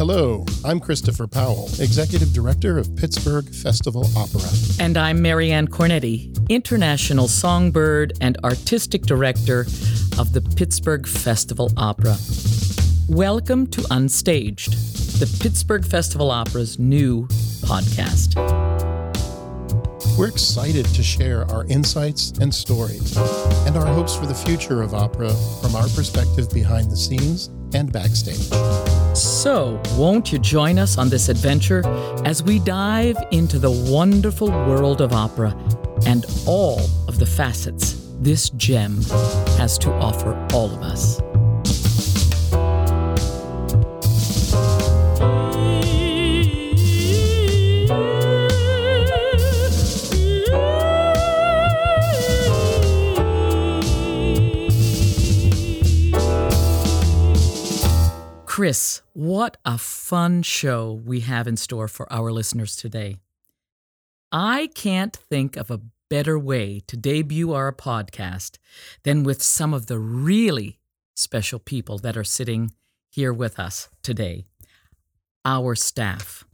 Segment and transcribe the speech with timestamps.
[0.00, 4.48] Hello, I'm Christopher Powell, Executive Director of Pittsburgh Festival Opera.
[4.78, 9.66] And I'm Marianne Cornetti, International Songbird and Artistic Director
[10.18, 12.16] of the Pittsburgh Festival Opera.
[13.10, 14.70] Welcome to Unstaged,
[15.18, 17.26] the Pittsburgh Festival Opera's new
[17.60, 18.36] podcast.
[20.18, 23.18] We're excited to share our insights and stories
[23.66, 27.92] and our hopes for the future of opera from our perspective behind the scenes and
[27.92, 28.48] backstage.
[29.14, 31.82] So, won't you join us on this adventure
[32.24, 35.56] as we dive into the wonderful world of opera
[36.06, 39.02] and all of the facets this gem
[39.58, 41.20] has to offer all of us?
[58.60, 63.16] Chris, what a fun show we have in store for our listeners today.
[64.30, 65.80] I can't think of a
[66.10, 68.58] better way to debut our podcast
[69.02, 70.78] than with some of the really
[71.16, 72.72] special people that are sitting
[73.08, 74.44] here with us today
[75.42, 76.44] our staff.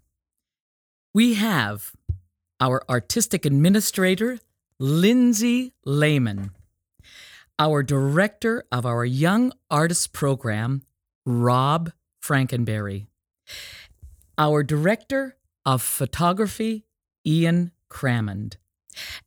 [1.12, 1.90] We have
[2.60, 4.38] our artistic administrator,
[4.78, 6.52] Lindsay Lehman,
[7.58, 10.82] our director of our Young Artists Program,
[11.28, 11.90] Rob
[12.26, 13.06] Frankenberry.
[14.36, 16.84] Our director of photography,
[17.24, 18.56] Ian Crammond.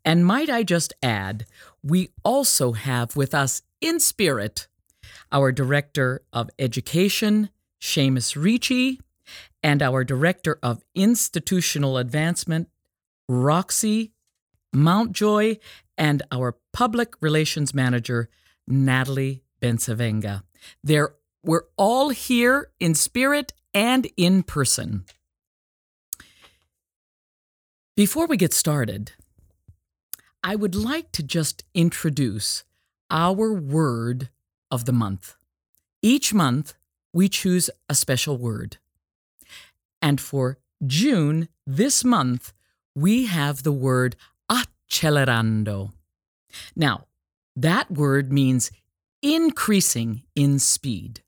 [0.03, 1.45] And might I just add,
[1.83, 4.67] we also have with us in spirit
[5.31, 8.99] our director of education, Seamus Ricci,
[9.61, 12.67] and our director of institutional advancement,
[13.27, 14.11] Roxy
[14.73, 15.57] Mountjoy,
[15.97, 18.29] and our public relations manager,
[18.67, 20.43] Natalie Bensavenga.
[20.83, 21.13] They're
[21.43, 25.05] we're all here in spirit and in person.
[27.95, 29.13] Before we get started,
[30.43, 32.63] I would like to just introduce
[33.09, 34.29] our word
[34.71, 35.35] of the month.
[36.01, 36.75] Each month,
[37.11, 38.77] we choose a special word.
[40.01, 42.53] And for June, this month,
[42.95, 44.15] we have the word
[44.49, 45.91] accelerando.
[46.75, 47.05] Now,
[47.55, 48.71] that word means
[49.21, 51.21] increasing in speed.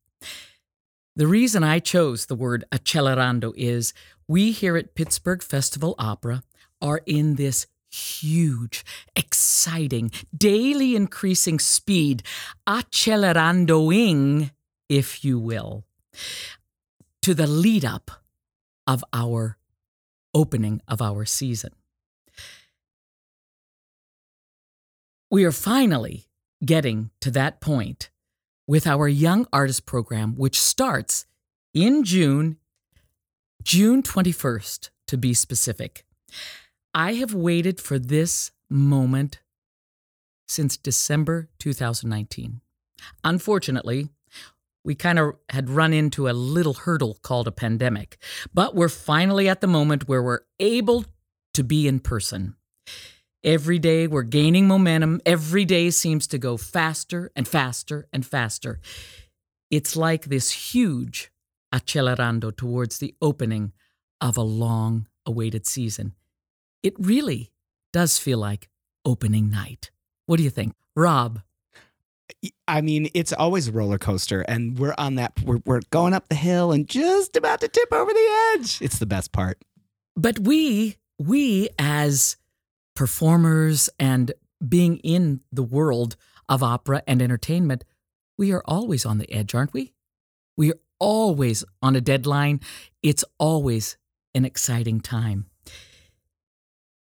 [1.16, 3.94] The reason I chose the word accelerando is
[4.27, 6.44] we here at Pittsburgh Festival Opera
[6.81, 8.85] are in this huge,
[9.16, 12.23] exciting, daily increasing speed,
[12.66, 14.51] accelerandoing,
[14.88, 15.83] if you will,
[17.22, 18.11] to the lead up
[18.88, 19.57] of our
[20.33, 21.72] opening of our season.
[25.29, 26.28] We are finally
[26.63, 28.09] getting to that point
[28.67, 31.25] with our Young Artist Program, which starts
[31.73, 32.57] in June,
[33.63, 36.05] June 21st, to be specific.
[36.94, 39.39] I have waited for this moment
[40.47, 42.61] since December 2019.
[43.23, 44.09] Unfortunately,
[44.83, 48.17] we kind of had run into a little hurdle called a pandemic,
[48.53, 51.05] but we're finally at the moment where we're able
[51.53, 52.55] to be in person.
[53.44, 55.19] Every day we're gaining momentum.
[55.25, 58.79] Every day seems to go faster and faster and faster.
[59.72, 61.31] It's like this huge
[61.74, 63.72] accelerando towards the opening
[64.19, 66.13] of a long awaited season.
[66.84, 67.52] It really
[67.91, 68.69] does feel like
[69.06, 69.90] opening night.
[70.28, 70.75] What do you think?
[70.96, 71.41] Rob?
[72.68, 75.34] I mean, it's always a roller coaster, and we're on that.
[75.44, 78.79] We're, we're going up the hill and just about to tip over the edge.
[78.81, 79.58] It's the best part.
[80.16, 82.38] But we, we as
[83.01, 84.31] performers and
[84.69, 86.16] being in the world
[86.47, 87.84] of opera and entertainment,
[88.38, 89.91] we are always on the edge, aren't we?
[90.56, 92.59] We are always on a deadline.
[93.01, 93.97] It's always
[94.35, 95.47] an exciting time.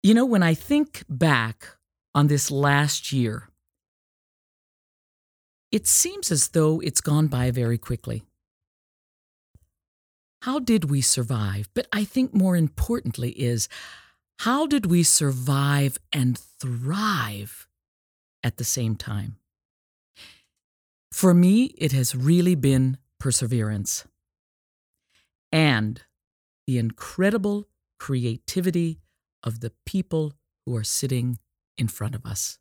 [0.02, 1.68] You know, when I think back
[2.14, 3.50] on this last year,
[5.70, 8.22] it seems as though it's gone by very quickly.
[10.40, 11.68] How did we survive?
[11.74, 13.68] But I think more importantly is
[14.42, 17.68] how did we survive and thrive
[18.42, 19.36] at the same time?
[21.12, 24.04] For me, it has really been perseverance
[25.52, 26.02] and
[26.66, 27.68] the incredible
[28.00, 28.98] creativity
[29.44, 30.32] of the people
[30.66, 31.38] who are sitting
[31.78, 32.58] in front of us,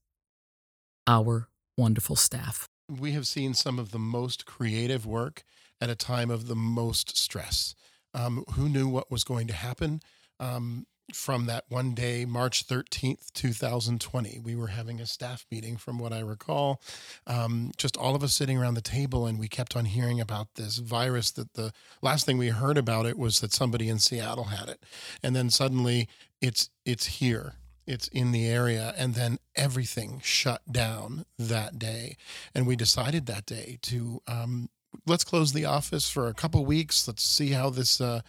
[1.08, 1.50] our
[1.80, 2.70] wonderful staff.
[2.88, 5.42] We have seen some of the most creative work
[5.82, 7.74] at a time of the most stress.
[8.14, 10.02] Um, who knew what was going to happen?
[10.40, 14.40] Um, from that one day, March 13th, 2020.
[14.44, 16.82] We were having a staff meeting, from what I recall,
[17.28, 20.56] um, just all of us sitting around the table, and we kept on hearing about
[20.56, 21.32] this virus.
[21.32, 24.84] That the last thing we heard about it was that somebody in Seattle had it,
[25.22, 26.08] and then suddenly
[26.42, 27.56] it's it's here.
[27.88, 32.16] It's in the area, and then everything shut down that day.
[32.54, 34.70] And we decided that day to um,
[35.06, 37.08] let's close the office for a couple weeks.
[37.08, 38.22] Let's see how this uh,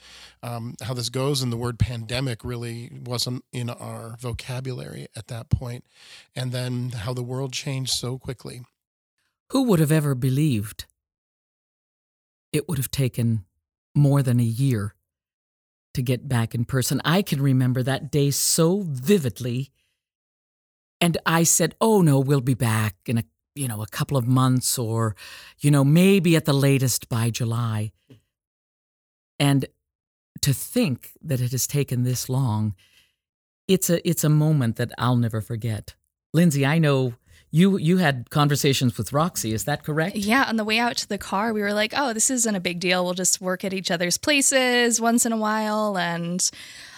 [0.43, 1.43] um, how this goes.
[1.43, 5.85] And the word pandemic really wasn't in our vocabulary at that point.
[6.35, 8.63] And then how the world changed so quickly.
[9.51, 10.87] Who would have ever believed
[12.53, 13.45] it would have taken
[13.95, 14.95] more than a year
[15.95, 17.01] to get back in person?
[17.05, 19.71] I can remember that day so vividly.
[21.01, 23.25] And I said, "Oh no, we'll be back in a
[23.55, 25.15] you know, a couple of months or,
[25.61, 27.93] you know, maybe at the latest by July.
[29.39, 29.67] And
[30.41, 32.75] to think that it has taken this long,
[33.69, 35.95] it's a it's a moment that I'll never forget.
[36.33, 37.15] Lindsay, I know
[37.51, 40.17] you you had conversations with Roxy, is that correct?
[40.17, 42.61] Yeah, on the way out to the car, we were like, "Oh, this isn't a
[42.61, 43.05] big deal.
[43.05, 46.51] We'll just work at each other's places once in a while." And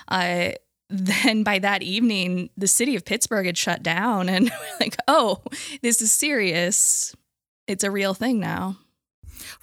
[0.09, 0.51] uh,
[0.91, 5.43] then by that evening, the city of Pittsburgh had shut down, and we're like, oh,
[5.83, 7.15] this is serious.
[7.67, 8.77] It's a real thing now.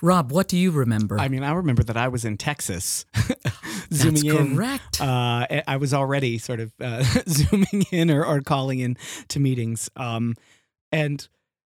[0.01, 1.19] Rob, what do you remember?
[1.19, 3.05] I mean, I remember that I was in Texas,
[3.93, 4.55] zooming That's in.
[4.55, 5.01] correct.
[5.01, 8.97] Uh, I was already sort of uh, zooming in or, or calling in
[9.29, 9.89] to meetings.
[9.95, 10.35] Um,
[10.91, 11.27] and,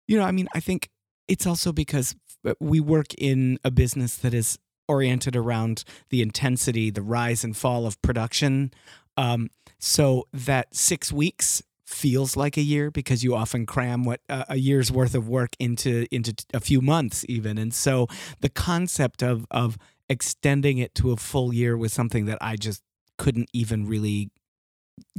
[0.08, 0.90] you know, I mean, I think
[1.28, 2.16] it's also because
[2.60, 4.58] we work in a business that is
[4.88, 8.72] oriented around the intensity, the rise and fall of production.
[9.18, 9.50] Um,
[9.80, 14.56] so that six weeks feels like a year because you often cram what uh, a
[14.58, 17.58] year's worth of work into into a few months even.
[17.58, 18.08] And so
[18.42, 19.78] the concept of of
[20.10, 22.82] extending it to a full year was something that I just
[23.18, 24.32] couldn't even really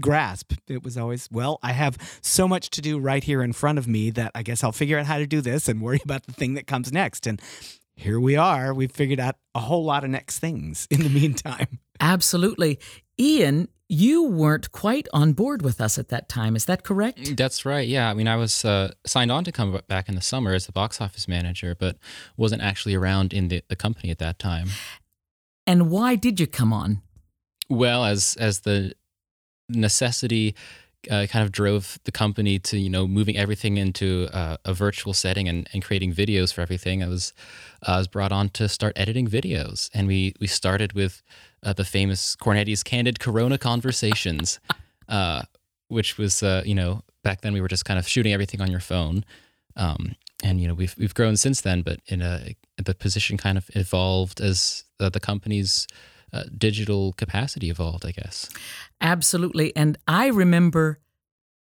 [0.00, 0.52] grasp.
[0.68, 3.86] It was always well I have so much to do right here in front of
[3.86, 6.32] me that I guess I'll figure out how to do this and worry about the
[6.32, 7.26] thing that comes next.
[7.26, 7.40] And
[7.96, 8.74] here we are.
[8.74, 11.78] We've figured out a whole lot of next things in the meantime.
[12.00, 12.80] Absolutely.
[13.18, 16.56] Ian, you weren't quite on board with us at that time.
[16.56, 17.36] Is that correct?
[17.36, 17.86] That's right.
[17.86, 18.10] Yeah.
[18.10, 20.72] I mean, I was uh, signed on to come back in the summer as the
[20.72, 21.96] box office manager, but
[22.36, 24.68] wasn't actually around in the, the company at that time.
[25.66, 27.02] And why did you come on?
[27.68, 28.94] Well, as as the
[29.68, 30.54] necessity
[31.10, 35.12] uh, kind of drove the company to you know moving everything into uh, a virtual
[35.12, 37.02] setting and, and creating videos for everything.
[37.02, 37.32] I was
[37.86, 41.22] uh, I was brought on to start editing videos, and we we started with
[41.64, 44.60] uh, the famous Cornetti's candid Corona conversations,
[45.08, 45.42] uh,
[45.88, 48.70] which was uh, you know back then we were just kind of shooting everything on
[48.70, 49.24] your phone,
[49.76, 53.56] um, and you know we've we've grown since then, but in a the position kind
[53.56, 55.86] of evolved as the company's
[56.34, 58.50] uh, digital capacity evolved, I guess.
[59.00, 59.74] Absolutely.
[59.76, 60.98] And I remember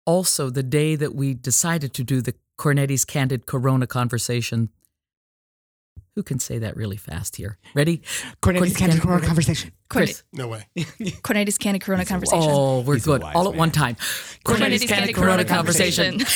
[0.04, 4.70] also the day that we decided to do the Cornetti's Candid Corona conversation.
[6.14, 7.58] Who can say that really fast here?
[7.74, 8.02] Ready?
[8.40, 9.72] Cornetti's Candid Corona conversation.
[9.88, 10.22] Chris.
[10.32, 10.66] No way.
[10.76, 12.48] Cornetti's Candid Corona conversation.
[12.48, 13.22] Oh, we're He's good.
[13.22, 13.96] wise All at one time.
[14.44, 16.20] Cornetti's Candid Corona conversation.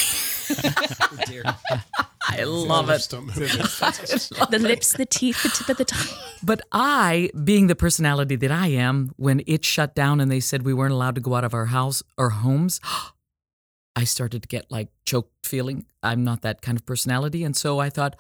[2.31, 3.07] I love it.
[3.09, 6.19] Don't the lips, the teeth, the tip of the tongue.
[6.43, 10.63] But I, being the personality that I am, when it shut down and they said
[10.63, 12.81] we weren't allowed to go out of our house or homes,
[13.97, 15.87] I started to get like choked feeling.
[16.03, 17.45] I'm not that kind of personality.
[17.45, 18.17] And so I thought,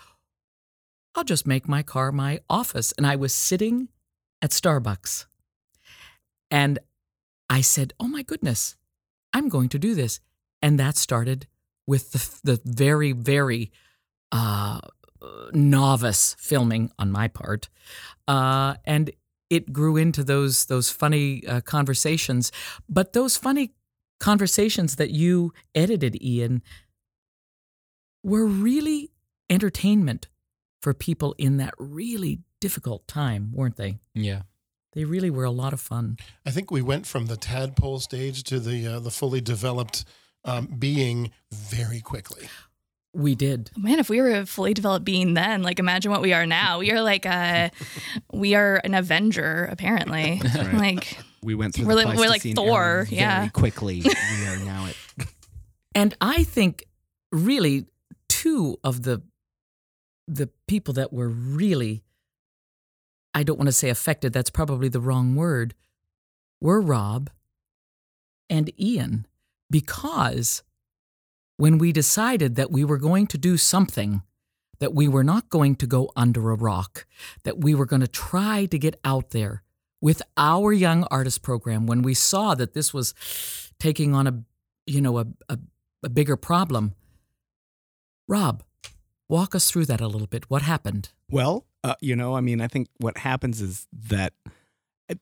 [1.18, 2.92] I'll just make my car my office.
[2.96, 3.88] And I was sitting
[4.40, 5.26] at Starbucks
[6.48, 6.78] and
[7.50, 8.76] I said, Oh my goodness,
[9.32, 10.20] I'm going to do this.
[10.62, 11.48] And that started
[11.88, 13.72] with the, the very, very
[14.30, 14.80] uh,
[15.52, 17.68] novice filming on my part,
[18.28, 19.10] uh, and
[19.50, 22.52] it grew into those those funny uh, conversations.
[22.88, 23.72] But those funny
[24.20, 26.62] conversations that you edited, Ian,
[28.22, 29.10] were really
[29.48, 30.28] entertainment
[30.80, 33.98] for people in that really difficult time, weren't they?
[34.14, 34.42] Yeah.
[34.94, 36.16] They really were a lot of fun.
[36.46, 40.04] I think we went from the tadpole stage to the uh, the fully developed
[40.44, 42.48] um, being very quickly.
[43.14, 43.70] We did.
[43.76, 46.78] Man, if we were a fully developed being then, like imagine what we are now.
[46.78, 47.70] We are like a,
[48.32, 50.40] we are an Avenger apparently.
[50.56, 50.74] right.
[50.74, 53.48] Like We went through We're the like- we're like Thor, era very yeah.
[53.48, 54.02] quickly.
[54.04, 55.26] we are now at
[55.94, 56.84] And I think
[57.30, 57.86] really
[58.28, 59.22] two of the
[60.28, 62.02] the people that were really
[63.34, 65.74] I don't want to say affected, that's probably the wrong word,
[66.60, 67.30] were Rob
[68.48, 69.26] and Ian.
[69.70, 70.62] Because
[71.56, 74.22] when we decided that we were going to do something
[74.80, 77.06] that we were not going to go under a rock,
[77.42, 79.62] that we were going to try to get out there
[80.00, 83.14] with our young artist program when we saw that this was
[83.78, 84.42] taking on a
[84.86, 85.58] you know a, a,
[86.04, 86.94] a bigger problem
[88.28, 88.62] rob
[89.28, 92.60] walk us through that a little bit what happened Well, uh, you know, I mean,
[92.60, 94.32] I think what happens is that
[95.10, 95.14] I,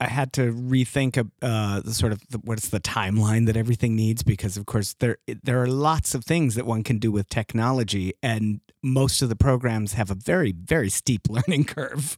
[0.00, 4.22] I had to rethink uh, the sort of the, what's the timeline that everything needs
[4.22, 8.14] because, of course, there there are lots of things that one can do with technology,
[8.22, 12.16] and most of the programs have a very very steep learning curve.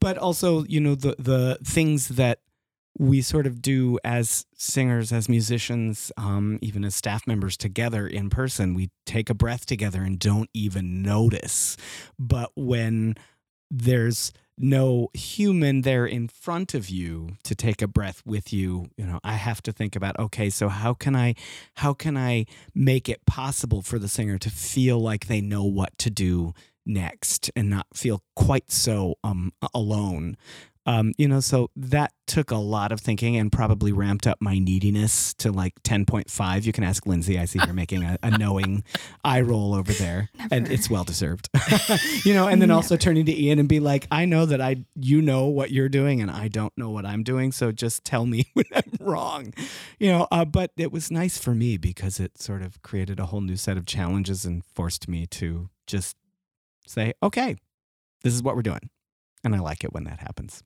[0.00, 2.38] but also, you know, the the things that
[2.98, 8.30] we sort of do as singers, as musicians, um, even as staff members together in
[8.30, 8.74] person.
[8.74, 11.76] We take a breath together and don't even notice.
[12.18, 13.14] But when
[13.70, 19.04] there's no human there in front of you to take a breath with you you
[19.04, 21.34] know i have to think about okay so how can i
[21.76, 22.44] how can i
[22.74, 26.52] make it possible for the singer to feel like they know what to do
[26.84, 30.36] next and not feel quite so um alone
[30.84, 34.58] um, you know, so that took a lot of thinking and probably ramped up my
[34.58, 36.64] neediness to like 10.5.
[36.64, 37.38] You can ask Lindsay.
[37.38, 38.82] I see her making a, a knowing
[39.24, 41.48] eye roll over there, and it's well deserved.
[42.24, 44.84] you know, and then also turning to Ian and be like, I know that I,
[44.96, 47.52] you know what you're doing, and I don't know what I'm doing.
[47.52, 49.54] So just tell me when I'm wrong.
[50.00, 53.26] You know, uh, but it was nice for me because it sort of created a
[53.26, 56.16] whole new set of challenges and forced me to just
[56.86, 57.56] say, okay,
[58.22, 58.90] this is what we're doing.
[59.44, 60.62] And I like it when that happens.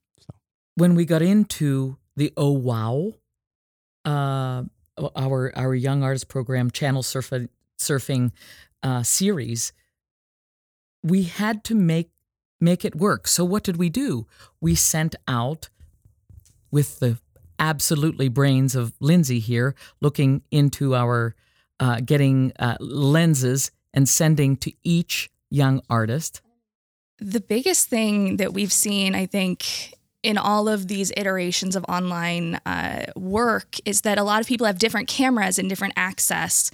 [0.77, 3.15] When we got into the oh wow
[4.05, 4.63] uh
[5.15, 8.33] our our young artist program channel surfing surfing
[8.83, 9.73] uh series
[11.03, 12.11] we had to make
[12.61, 13.29] make it work.
[13.29, 14.27] So what did we do?
[14.61, 15.69] We sent out
[16.71, 17.19] with the
[17.59, 21.35] absolutely brains of lindsay here looking into our
[21.79, 26.41] uh, getting uh, lenses and sending to each young artist.
[27.19, 29.95] The biggest thing that we've seen, I think,
[30.27, 34.67] in all of these iterations of online uh, work is that a lot of people
[34.67, 36.73] have different cameras and different access.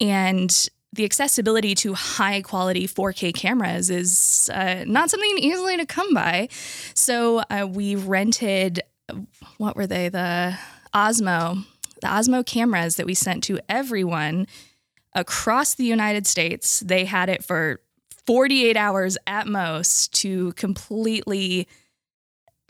[0.00, 6.14] And the accessibility to high quality 4K cameras is uh, not something easily to come
[6.14, 6.48] by.
[6.94, 8.82] So uh, we rented,
[9.58, 10.08] what were they?
[10.08, 10.56] The
[10.94, 11.64] Osmo,
[12.02, 14.46] the Osmo cameras that we sent to everyone
[15.12, 16.78] across the United States.
[16.78, 17.80] They had it for
[18.28, 21.66] 48 hours at most to completely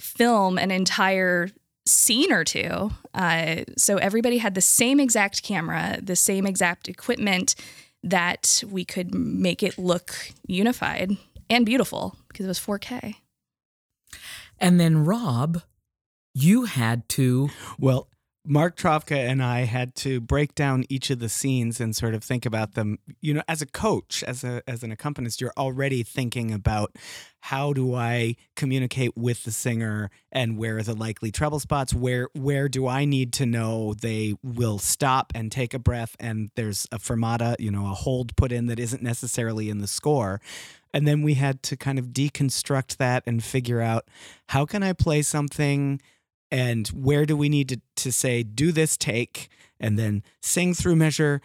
[0.01, 1.49] film an entire
[1.87, 2.91] scene or two.
[3.15, 7.55] Uh, so everybody had the same exact camera, the same exact equipment
[8.03, 10.15] that we could make it look
[10.47, 11.17] unified
[11.49, 13.17] and beautiful because it was 4K.
[14.59, 15.63] and then rob
[16.35, 18.09] you had to Well,
[18.45, 22.25] Mark Trovka and I had to break down each of the scenes and sort of
[22.25, 22.99] think about them.
[23.21, 26.97] You know, as a coach, as a as an accompanist, you're already thinking about
[27.43, 31.95] how do I communicate with the singer and where are the likely trouble spots?
[31.95, 36.51] Where where do I need to know they will stop and take a breath and
[36.57, 40.41] there's a fermata, you know, a hold put in that isn't necessarily in the score.
[40.93, 44.09] And then we had to kind of deconstruct that and figure out
[44.49, 46.01] how can I play something
[46.53, 49.49] and where do we need to, to say do this take
[49.81, 51.41] and then sing through measure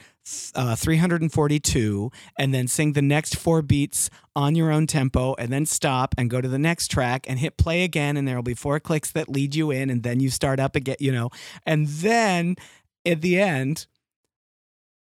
[0.53, 5.65] uh, 342 and then sing the next four beats on your own tempo and then
[5.65, 8.53] stop and go to the next track and hit play again and there will be
[8.53, 11.29] four clicks that lead you in and then you start up again you know?
[11.65, 12.57] And then
[13.05, 13.87] at the end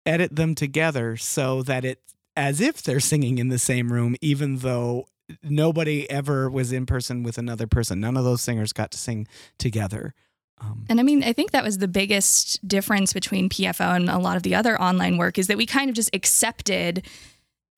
[0.06, 2.02] edit them together so that it
[2.36, 5.08] as if they're singing in the same room even though
[5.44, 9.28] nobody ever was in person with another person none of those singers got to sing
[9.58, 10.14] together
[10.62, 14.18] um, And I mean, I think that was the biggest difference between PFO and a
[14.18, 17.06] lot of the other online work is that we kind of just accepted,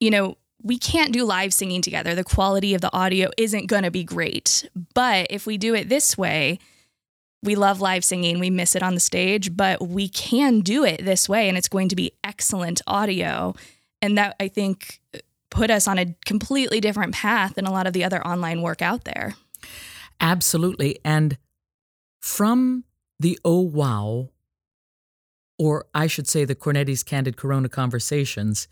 [0.00, 2.14] you know, we can't do live singing together.
[2.14, 4.68] The quality of the audio isn't going to be great.
[4.94, 6.58] But if we do it this way,
[7.42, 11.04] we love live singing, we miss it on the stage, but we can do it
[11.04, 13.54] this way and it's going to be excellent audio.
[14.02, 15.00] And that I think
[15.50, 18.82] put us on a completely different path than a lot of the other online work
[18.82, 19.34] out there.
[20.20, 20.98] Absolutely.
[21.04, 21.38] And
[22.20, 22.84] from
[23.20, 24.30] the oh wow,
[25.58, 28.68] or I should say the Cornetti's Candid Corona Conversations,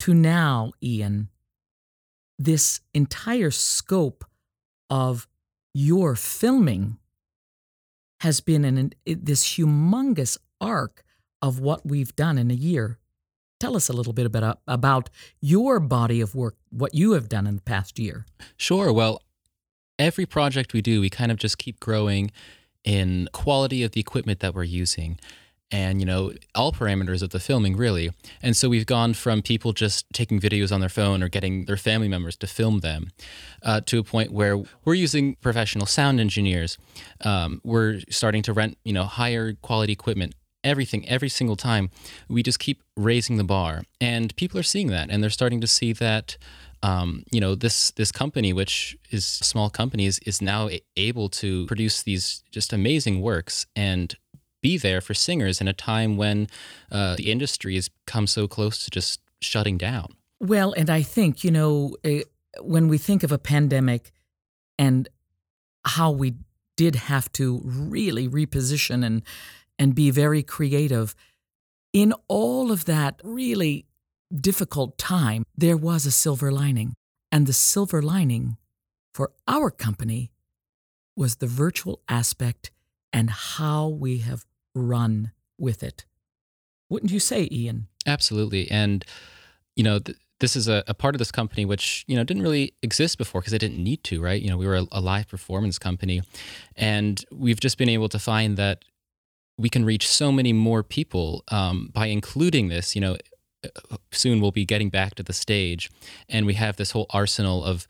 [0.00, 1.28] to now, Ian,
[2.38, 4.24] this entire scope
[4.90, 5.28] of
[5.72, 6.98] your filming
[8.20, 11.04] has been an, this humongous arc
[11.42, 12.98] of what we've done in a year.
[13.64, 15.08] Tell us a little bit about, about
[15.40, 18.26] your body of work, what you have done in the past year.
[18.58, 18.92] Sure.
[18.92, 19.22] Well,
[19.98, 22.30] every project we do, we kind of just keep growing
[22.84, 25.18] in quality of the equipment that we're using.
[25.70, 28.10] and you know all parameters of the filming really
[28.42, 31.78] and so we've gone from people just taking videos on their phone or getting their
[31.78, 33.10] family members to film them
[33.62, 36.76] uh, to a point where we're using professional sound engineers
[37.22, 41.90] um, we're starting to rent you know higher quality equipment everything every single time
[42.28, 43.82] we just keep raising the bar.
[44.00, 46.36] And people are seeing that and they're starting to see that
[46.82, 52.02] um, you know this this company which is small company is, now able to produce
[52.02, 54.16] these just amazing works and
[54.60, 56.48] be there for singers in a time when
[56.92, 60.14] uh, the industry has come so close to just shutting down.
[60.40, 62.24] Well and i think you know uh,
[62.60, 64.12] when we think of a pandemic
[64.78, 65.08] and
[65.84, 66.34] how we
[66.76, 69.22] did have to really reposition and
[69.78, 71.14] and be very creative.
[71.92, 73.86] In all of that really
[74.34, 76.94] difficult time, there was a silver lining.
[77.30, 78.56] And the silver lining
[79.12, 80.30] for our company
[81.16, 82.70] was the virtual aspect
[83.12, 86.04] and how we have run with it.
[86.88, 87.88] Wouldn't you say, Ian?
[88.06, 88.70] Absolutely.
[88.70, 89.04] And,
[89.76, 92.42] you know, th- this is a, a, part of this company which you know didn't
[92.42, 95.00] really exist before because it didn't need to right you know we were a, a,
[95.00, 96.20] live performance company
[96.76, 98.84] and we've just been able to find that
[99.56, 102.94] we can reach so many more people um, by including this.
[102.94, 103.16] You know,
[104.10, 105.90] soon we'll be getting back to the stage,
[106.28, 107.86] and we have this whole arsenal of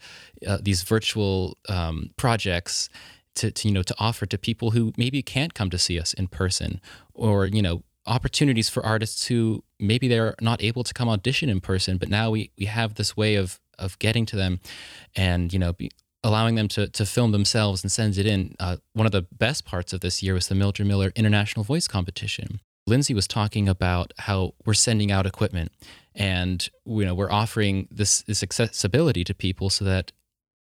[0.47, 2.89] uh, these virtual um, projects
[3.37, 6.13] to, to, you know to offer to people who maybe can't come to see us
[6.13, 6.81] in person,
[7.13, 11.61] or you know opportunities for artists who maybe they're not able to come audition in
[11.61, 14.61] person, but now we we have this way of of getting to them,
[15.17, 15.91] and you know be,
[16.25, 18.57] allowing them to, to film themselves and send it in.
[18.59, 21.87] Uh, one of the best parts of this year was the Mildred Miller International Voice
[21.87, 22.61] Competition.
[22.87, 25.71] Lindsay was talking about how we're sending out equipment
[26.15, 30.13] and you know we're offering this, this accessibility to people so that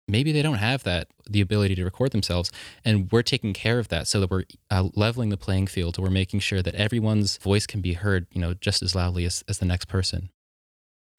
[0.08, 2.52] maybe they don't have that the ability to record themselves
[2.84, 6.10] and we're taking care of that so that we're uh, leveling the playing field we're
[6.10, 9.60] making sure that everyone's voice can be heard you know just as loudly as, as
[9.60, 10.30] the next person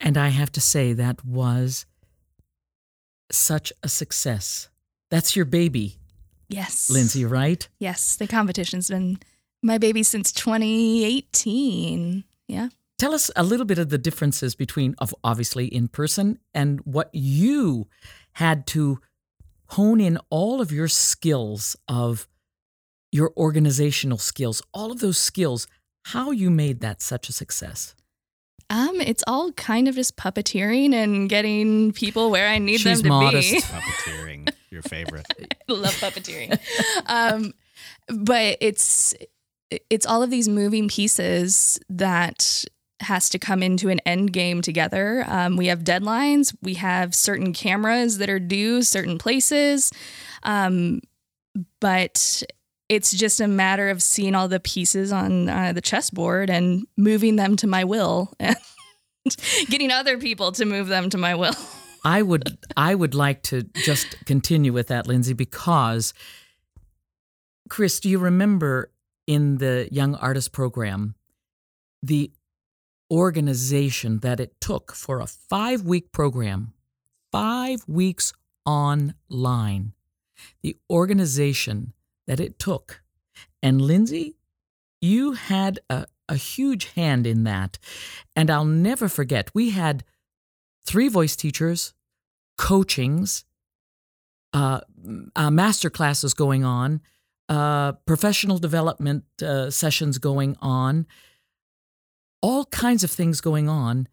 [0.01, 1.87] and i have to say that was
[3.37, 4.69] such a success.
[5.11, 5.99] That's your baby.
[6.49, 6.91] Yes.
[6.91, 7.69] Lindsay, right?
[7.79, 8.17] Yes.
[8.17, 9.19] The competition's been
[9.63, 12.25] my baby since 2018.
[12.49, 12.69] Yeah.
[12.99, 17.11] Tell us a little bit of the differences between of obviously in person and what
[17.13, 17.89] you
[18.35, 19.01] had to
[19.69, 22.29] hone in all of your skills of
[23.11, 25.67] your organizational skills, all of those skills,
[26.07, 27.95] how you made that such a success.
[28.71, 33.05] Um, it's all kind of just puppeteering and getting people where I need She's them
[33.05, 33.53] to modest.
[33.53, 33.61] be.
[33.61, 35.27] Puppeteering, your favorite.
[35.69, 36.59] Love puppeteering.
[37.07, 37.53] um,
[38.09, 39.15] but it's
[39.91, 42.65] it's all of these moving pieces that
[43.01, 45.25] has to come into an end game together.
[45.27, 46.55] Um, we have deadlines.
[46.63, 49.93] We have certain cameras that are due certain places.
[50.43, 51.01] Um,
[51.81, 52.43] but
[52.89, 57.37] it's just a matter of seeing all the pieces on uh, the chessboard and moving
[57.37, 58.57] them to my will and
[59.69, 61.55] getting other people to move them to my will.
[62.05, 66.13] I would I would like to just continue with that, Lindsay, because
[67.71, 68.93] Chris, do you remember
[69.27, 71.15] in the Young Artist Program
[72.03, 72.31] the
[73.11, 76.75] organization that it took for a five week program,
[77.33, 78.35] five weeks
[78.67, 79.95] online,
[80.63, 81.94] the organization
[82.27, 83.03] that it took.
[83.63, 84.37] And Lindsay,
[85.01, 87.79] you had a, a huge hand in that.
[88.35, 90.05] And I'll never forget, we had
[90.85, 91.95] three voice teachers,
[92.57, 93.45] coachings,
[94.53, 94.81] uh,
[95.35, 97.01] uh, master classes going on,
[97.49, 101.07] uh, professional development uh, sessions going on,
[102.41, 104.09] all kinds of things going on.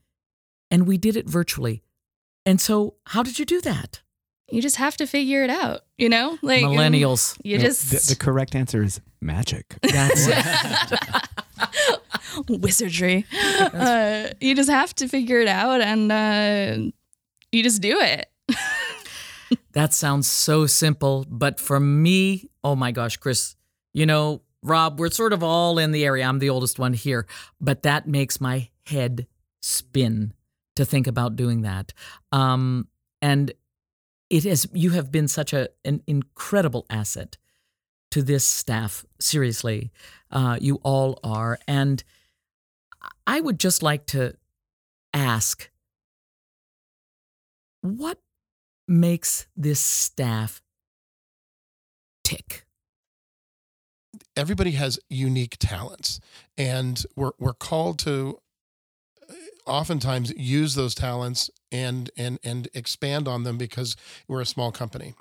[0.69, 1.83] And we did it virtually.
[2.45, 4.01] And so, how did you do that?
[4.51, 6.37] You just have to figure it out, you know?
[6.41, 7.37] Like millennials.
[7.43, 9.75] You No, just the, the correct answer is magic.
[9.81, 10.45] That's it.
[12.61, 13.25] wizardry.
[13.33, 16.91] Uh, you just have to figure it out and uh,
[17.51, 18.29] you just do it.
[19.73, 23.55] That sounds so simple, but for me, oh my gosh, Chris,
[23.93, 26.25] you know, Rob, we're sort of all in the area.
[26.25, 27.25] I'm the oldest one here,
[27.59, 29.27] but that makes my head
[29.61, 30.33] spin
[30.75, 31.93] to think about doing that.
[32.31, 32.87] Um,
[33.21, 33.51] and
[34.31, 37.37] it has you have been such a an incredible asset
[38.11, 39.05] to this staff.
[39.19, 39.91] Seriously,
[40.31, 42.03] uh, you all are, and
[43.27, 44.33] I would just like to
[45.13, 45.69] ask,
[47.81, 48.19] what
[48.87, 50.61] makes this staff
[52.23, 52.65] tick?
[54.35, 56.19] everybody has unique talents
[56.57, 58.39] and we're, we're called to
[59.65, 63.95] oftentimes use those talents and and and expand on them because
[64.27, 65.13] we're a small company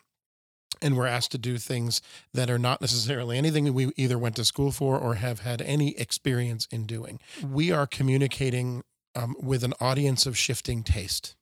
[0.83, 2.01] and we're asked to do things
[2.33, 5.61] that are not necessarily anything that we either went to school for or have had
[5.63, 7.21] any experience in doing.
[7.45, 8.83] We are communicating
[9.15, 11.35] um, with an audience of shifting taste.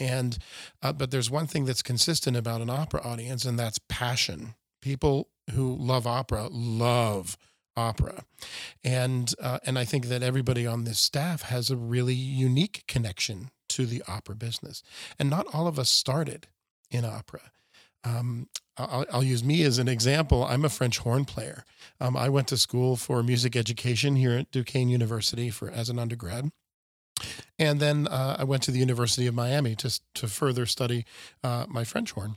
[0.00, 0.38] And,
[0.82, 4.54] uh, but there's one thing that's consistent about an opera audience, and that's passion.
[4.82, 7.38] People who love opera love
[7.76, 8.24] opera.
[8.82, 13.50] And, uh, and I think that everybody on this staff has a really unique connection
[13.70, 14.82] to the opera business.
[15.18, 16.46] And not all of us started
[16.90, 17.40] in opera.
[18.04, 20.44] Um, I'll, I'll, use me as an example.
[20.44, 21.64] I'm a French horn player.
[22.00, 25.98] Um, I went to school for music education here at Duquesne University for as an
[25.98, 26.50] undergrad.
[27.58, 31.04] And then uh, I went to the University of Miami to to further study
[31.42, 32.36] uh, my French horn.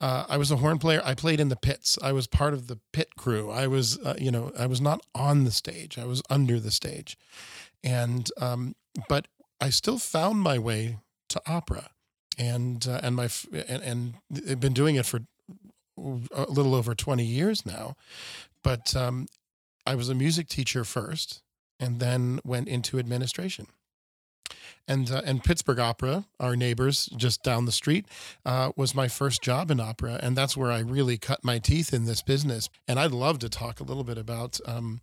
[0.00, 1.00] Uh, I was a horn player.
[1.04, 1.98] I played in the pits.
[2.02, 3.50] I was part of the pit crew.
[3.50, 5.98] I was, uh, you know, I was not on the stage.
[5.98, 7.16] I was under the stage,
[7.84, 8.74] and um,
[9.08, 9.28] but
[9.60, 11.90] I still found my way to opera,
[12.36, 14.14] and uh, and my and, and
[14.50, 15.20] I've been doing it for
[16.32, 17.94] a little over twenty years now.
[18.64, 19.26] But um,
[19.86, 21.42] I was a music teacher first,
[21.78, 23.68] and then went into administration
[24.86, 28.06] and uh, and Pittsburgh Opera, our neighbors just down the street,
[28.44, 31.92] uh, was my first job in opera, and that's where I really cut my teeth
[31.92, 32.68] in this business.
[32.86, 35.00] And I'd love to talk a little bit about um,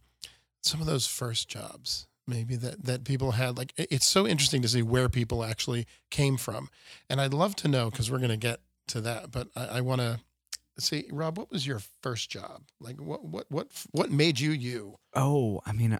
[0.62, 3.58] some of those first jobs, maybe that that people had.
[3.58, 6.70] Like it's so interesting to see where people actually came from,
[7.10, 9.32] and I'd love to know because we're going to get to that.
[9.32, 10.20] But I, I want to
[10.80, 12.64] see, Rob, what was your first job?
[12.80, 14.98] Like what what what what made you you?
[15.14, 15.98] Oh, I mean,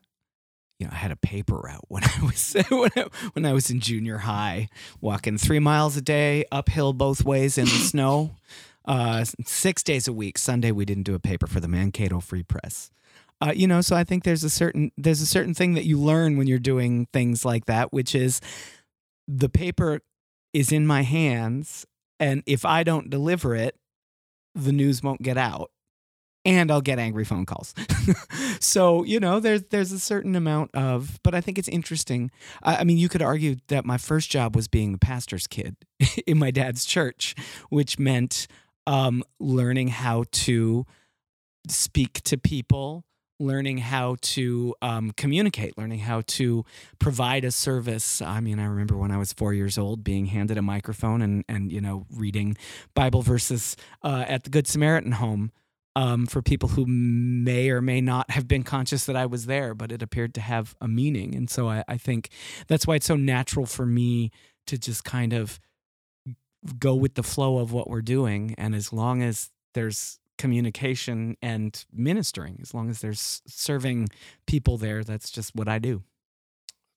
[0.80, 3.70] you know, I had a paper route when I was when I, when I was
[3.70, 4.70] in junior high,
[5.02, 8.32] walking three miles a day uphill both ways in the snow,
[8.86, 10.38] uh, six days a week.
[10.38, 12.92] Sunday we didn't do a paper for the Mankato Free Press.
[13.42, 16.00] Uh, you know, so I think there's a certain there's a certain thing that you
[16.00, 18.42] learn when you're doing things like that, which is
[19.28, 20.02] the paper
[20.54, 21.86] is in my hands,
[22.20, 23.76] and if I don't deliver it,
[24.54, 25.70] the news won't get out
[26.46, 27.74] and I'll get angry phone calls.
[28.60, 32.32] so you know, there's there's a certain amount of, but I think it's interesting.
[32.64, 35.76] I, I, mean, you could argue that my first job was being the pastor's kid
[36.28, 37.36] in my dad's church,
[37.70, 38.48] which meant
[38.88, 40.86] um, learning how to
[41.68, 43.04] speak to people.
[43.38, 46.64] Learning how to um, communicate, learning how to
[47.00, 48.22] provide a service.
[48.22, 51.44] I mean, I remember when I was four years old, being handed a microphone and
[51.50, 52.56] and you know reading
[52.94, 55.52] Bible verses uh, at the Good Samaritan home
[55.96, 59.74] um, for people who may or may not have been conscious that I was there,
[59.74, 61.34] but it appeared to have a meaning.
[61.36, 62.30] And so I, I think
[62.68, 64.32] that's why it's so natural for me
[64.68, 65.60] to just kind of
[66.80, 68.56] go with the flow of what we're doing.
[68.58, 74.10] And as long as there's communication and ministering, as long as there's serving
[74.48, 76.04] people there, that's just what I do.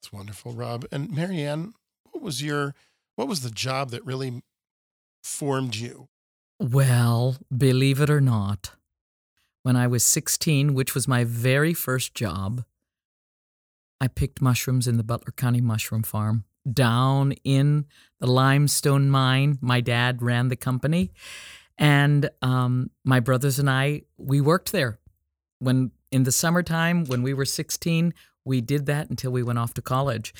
[0.01, 0.87] That's wonderful, Rob.
[0.91, 1.75] And Marianne,
[2.11, 2.75] what was your
[3.17, 4.43] what was the job that really
[5.23, 6.09] formed you?
[6.61, 8.73] Well, believe it or not,
[9.69, 12.65] when I was 16, which was my very first job,
[14.01, 17.85] I picked mushrooms in the Butler County Mushroom Farm down in
[18.19, 19.59] the limestone mine.
[19.61, 21.13] My dad ran the company,
[21.77, 25.01] and um, my brothers and I we worked there.
[25.59, 28.15] When in the summertime, when we were 16,
[28.47, 30.33] we did that until we went off to college.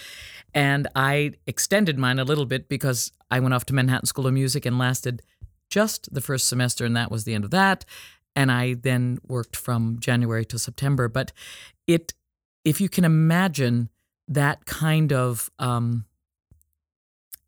[0.55, 4.33] And I extended mine a little bit because I went off to Manhattan School of
[4.33, 5.21] Music and lasted
[5.69, 7.85] just the first semester, and that was the end of that
[8.39, 11.09] and I then worked from January to September.
[11.09, 11.33] But
[11.89, 12.15] it,
[12.65, 13.89] if you can imagine
[14.29, 16.05] that kind of, um,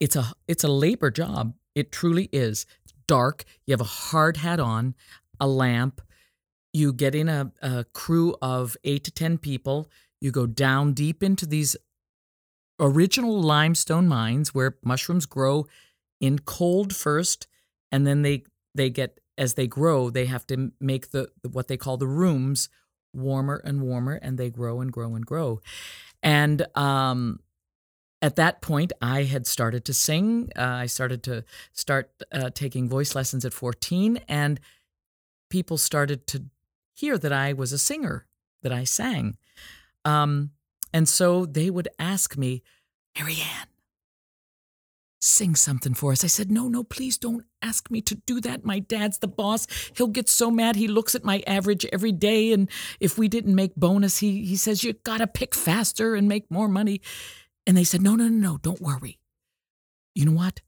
[0.00, 1.54] it's a it's a labor job.
[1.76, 2.66] It truly is.
[3.06, 3.44] Dark.
[3.66, 4.96] You have a hard hat on,
[5.38, 6.00] a lamp.
[6.72, 9.88] You get in a, a crew of eight to ten people.
[10.20, 11.76] You go down deep into these
[12.80, 15.66] original limestone mines where mushrooms grow
[16.20, 17.46] in cold first,
[17.92, 18.42] and then they
[18.74, 22.68] they get as they grow, they have to make the, what they call the rooms
[23.14, 25.60] warmer and warmer, and they grow and grow and grow.
[26.22, 27.40] And um,
[28.20, 30.50] at that point, I had started to sing.
[30.54, 34.60] Uh, I started to start uh, taking voice lessons at 14, and
[35.48, 36.44] people started to
[36.94, 38.26] hear that I was a singer,
[38.62, 39.38] that I sang.
[40.04, 40.50] Um,
[40.92, 42.62] and so they would ask me,
[43.18, 43.69] Marianne,
[45.20, 46.24] sing something for us.
[46.24, 48.64] I said, No, no, please don't ask me to do that.
[48.64, 49.66] My dad's the boss.
[49.94, 50.76] He'll get so mad.
[50.76, 52.52] He looks at my average every day.
[52.52, 56.28] And if we didn't make bonus, he, he says, You got to pick faster and
[56.28, 57.00] make more money.
[57.66, 59.18] And they said, No, no, no, no, don't worry.
[60.14, 60.60] You know what?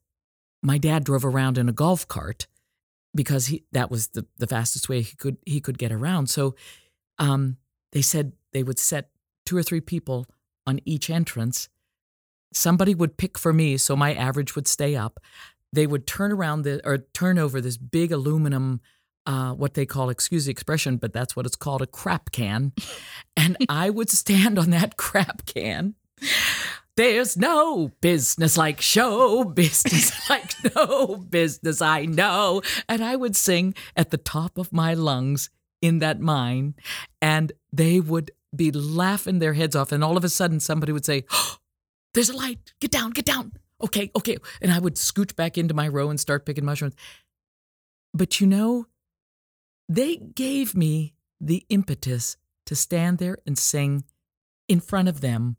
[0.63, 2.47] My dad drove around in a golf cart
[3.15, 6.29] because he that was the, the fastest way he could he could get around.
[6.29, 6.55] So
[7.19, 7.57] um,
[7.93, 9.11] they said they would set
[9.45, 10.27] two or three people
[10.67, 11.69] on each entrance
[12.57, 15.21] somebody would pick for me so my average would stay up.
[15.73, 18.81] They would turn around the or turn over this big aluminum
[19.27, 22.73] uh, what they call, excuse the expression, but that's what it's called a crap can.
[23.37, 25.95] and I would stand on that crap can.
[26.97, 32.63] There's no business like show business like no business I know.
[32.89, 36.75] And I would sing at the top of my lungs in that mine,
[37.21, 39.91] and they would be laughing their heads off.
[39.91, 41.57] And all of a sudden, somebody would say, oh,
[42.15, 42.73] There's a light.
[42.81, 43.53] Get down, get down.
[43.83, 44.37] Okay, okay.
[44.61, 46.95] And I would scooch back into my row and start picking mushrooms.
[48.15, 48.87] But you know,
[49.89, 54.05] they gave me the impetus to stand there and sing
[54.69, 55.57] in front of them.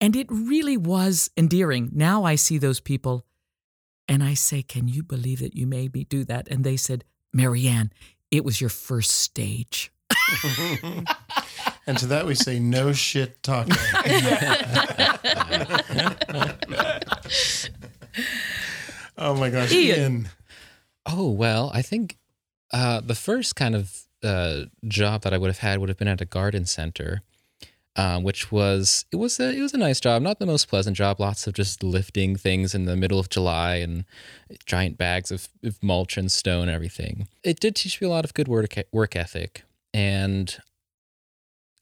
[0.00, 1.90] And it really was endearing.
[1.92, 3.24] Now I see those people
[4.06, 6.48] and I say, Can you believe that you made me do that?
[6.48, 7.90] And they said, Marianne,
[8.30, 9.90] it was your first stage.
[11.86, 13.72] and to that we say, No shit talking.
[19.18, 19.72] oh my gosh.
[19.72, 19.98] Ian.
[19.98, 20.28] Ian.
[21.06, 22.16] Oh well, I think
[22.72, 26.08] uh, the first kind of uh, job that I would have had would have been
[26.08, 27.20] at a garden center,
[27.94, 30.96] uh, which was it was a it was a nice job, not the most pleasant
[30.96, 31.20] job.
[31.20, 34.04] Lots of just lifting things in the middle of July and
[34.64, 37.28] giant bags of, of mulch and stone and everything.
[37.42, 40.56] It did teach me a lot of good work work ethic and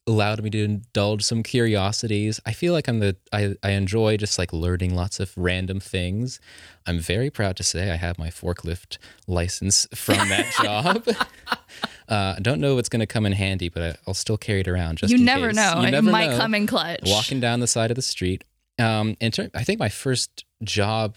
[0.07, 2.41] allowed me to indulge some curiosities.
[2.45, 6.41] I feel like I'm the I, I enjoy just like learning lots of random things.
[6.87, 11.07] I'm very proud to say I have my forklift license from that job.
[12.09, 14.37] Uh, I don't know if it's going to come in handy, but I, will still
[14.37, 15.57] carry it around just you never case.
[15.57, 15.81] know.
[15.81, 16.37] You it never might know.
[16.37, 17.01] come in clutch.
[17.07, 18.45] Walking down the side of the street.
[18.79, 21.17] Um, in ter- I think my first job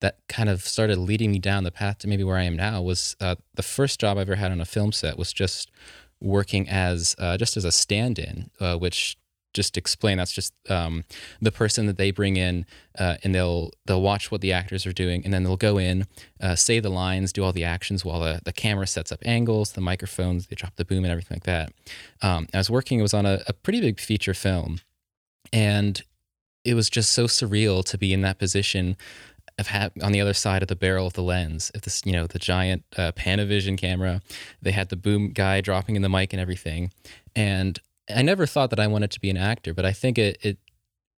[0.00, 2.80] that kind of started leading me down the path to maybe where I am now
[2.82, 5.70] was uh, the first job I ever had on a film set was just
[6.20, 9.16] working as uh, just as a stand-in, uh, which
[9.52, 11.04] just explain that's just um,
[11.40, 12.64] the person that they bring in
[12.98, 16.06] uh, and they'll they'll watch what the actors are doing and then they'll go in
[16.40, 19.72] uh, say the lines do all the actions while the, the camera sets up angles
[19.72, 21.72] the microphones they drop the boom and everything like that.
[22.22, 24.80] Um, i was working it was on a, a pretty big feature film
[25.52, 26.02] and
[26.64, 28.96] it was just so surreal to be in that position
[29.60, 32.12] of ha- on the other side of the barrel of the lens if this you
[32.12, 34.20] know the giant uh, panavision camera
[34.62, 36.90] they had the boom guy dropping in the mic and everything.
[37.36, 37.78] And
[38.14, 40.58] I never thought that I wanted to be an actor, but I think it it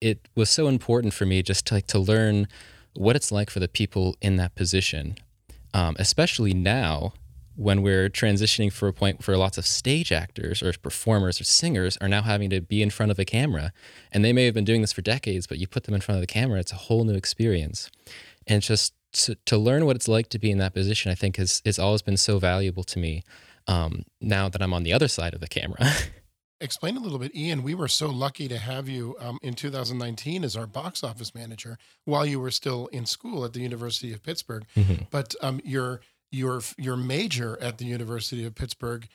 [0.00, 2.48] it was so important for me just to like to learn
[2.94, 5.16] what it's like for the people in that position,
[5.74, 7.12] um, especially now
[7.56, 11.98] when we're transitioning for a point where lots of stage actors or performers or singers
[11.98, 13.72] are now having to be in front of a camera,
[14.10, 16.16] and they may have been doing this for decades, but you put them in front
[16.16, 17.90] of the camera, it's a whole new experience,
[18.46, 21.36] and just to, to learn what it's like to be in that position, I think
[21.36, 23.22] has has always been so valuable to me.
[23.66, 25.78] Um, now that I'm on the other side of the camera.
[26.62, 27.62] Explain a little bit, Ian.
[27.62, 31.78] We were so lucky to have you um, in 2019 as our box office manager
[32.04, 34.66] while you were still in school at the University of Pittsburgh.
[34.76, 35.06] Mhm.
[35.10, 36.00] But um, your
[36.30, 39.08] your your major at the University of Pittsburgh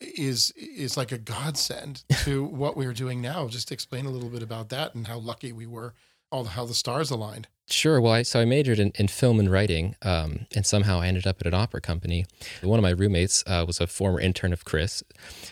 [0.00, 3.48] is is like a godsend to what we're doing now.
[3.48, 5.94] Just explain a little bit about that and how lucky we were,
[6.30, 7.48] all the, how the stars aligned.
[7.68, 8.00] Sure.
[8.00, 11.26] Well, I, so I majored in, in film and writing, um, and somehow I ended
[11.26, 12.26] up at an opera company.
[12.62, 15.02] One of my roommates uh, was a former intern of Chris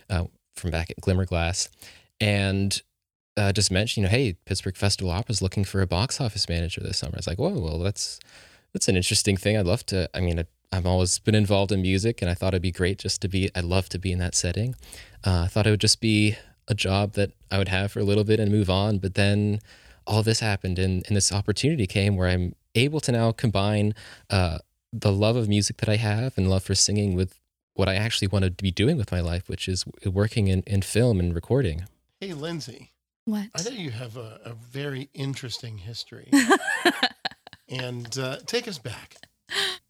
[0.08, 0.24] uh,
[0.54, 1.68] from back at Glimmerglass,
[2.20, 2.80] and
[3.36, 6.48] uh, just mentioned, you know, hey, Pittsburgh Festival Opera is looking for a box office
[6.48, 7.14] manager this summer.
[7.14, 8.20] I was like, whoa, well, that's
[8.72, 9.56] that's an interesting thing.
[9.56, 10.08] I'd love to.
[10.14, 12.98] I mean, I, I've always been involved in music, and I thought it'd be great
[12.98, 13.50] just to be.
[13.56, 14.76] I'd love to be in that setting.
[15.26, 16.36] Uh, I thought it would just be
[16.68, 18.98] a job that I would have for a little bit and move on.
[18.98, 19.60] But then
[20.06, 23.94] all this happened, and, and this opportunity came where I'm able to now combine
[24.30, 24.58] uh,
[24.92, 27.38] the love of music that I have and love for singing with
[27.74, 30.82] what I actually want to be doing with my life, which is working in, in
[30.82, 31.84] film and recording.
[32.20, 32.92] Hey, Lindsay,
[33.24, 33.48] what?
[33.54, 36.30] I know you have a, a very interesting history,
[37.68, 39.16] and uh, take us back.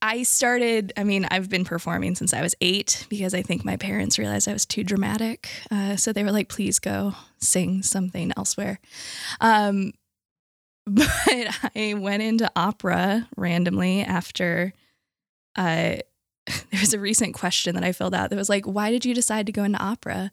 [0.02, 3.76] I started, I mean, I've been performing since I was eight because I think my
[3.76, 5.48] parents realized I was too dramatic.
[5.70, 8.80] Uh, so they were like, please go sing something elsewhere.
[9.40, 9.92] Um,
[10.86, 11.08] but
[11.74, 14.72] I went into opera randomly after
[15.56, 15.96] uh,
[16.46, 19.14] there was a recent question that I filled out that was like, why did you
[19.14, 20.30] decide to go into opera?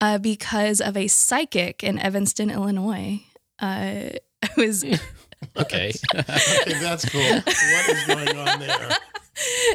[0.00, 3.20] Uh, because of a psychic in Evanston, Illinois.
[3.58, 4.10] Uh,
[4.42, 5.92] I was Okay.
[6.14, 7.20] okay, that's cool.
[7.20, 8.96] What is going on there?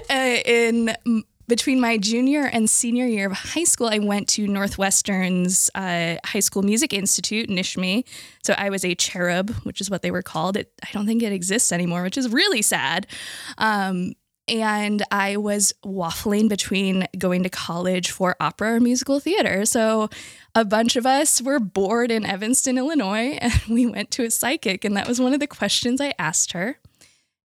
[0.09, 4.47] uh, in m- between my junior and senior year of high school, I went to
[4.47, 8.05] Northwestern's uh, High School Music Institute, Nishmi.
[8.43, 10.57] So I was a cherub, which is what they were called.
[10.57, 13.07] It, I don't think it exists anymore, which is really sad.
[13.57, 14.13] Um,
[14.47, 19.65] and I was waffling between going to college for opera or musical theater.
[19.65, 20.09] So
[20.53, 24.85] a bunch of us were bored in Evanston, Illinois, and we went to a psychic.
[24.85, 26.79] And that was one of the questions I asked her.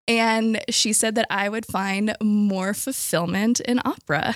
[0.07, 4.35] And she said that I would find more fulfillment in opera.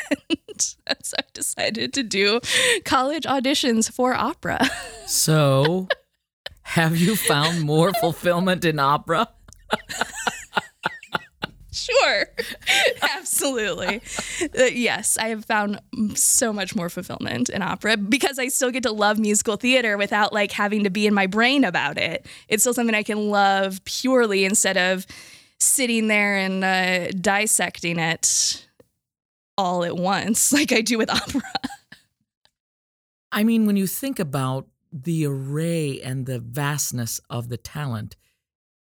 [0.58, 2.40] so I decided to do
[2.84, 4.68] college auditions for opera.
[5.06, 5.88] So,
[6.62, 9.28] have you found more fulfillment in opera?
[11.72, 12.26] Sure.
[13.16, 14.02] Absolutely.
[14.58, 15.80] Uh, yes, I have found
[16.14, 20.32] so much more fulfillment in opera because I still get to love musical theater without
[20.32, 22.26] like having to be in my brain about it.
[22.48, 25.06] It's still something I can love purely instead of
[25.58, 28.66] sitting there and uh, dissecting it
[29.56, 31.42] all at once like I do with opera.
[33.32, 38.16] I mean, when you think about the array and the vastness of the talent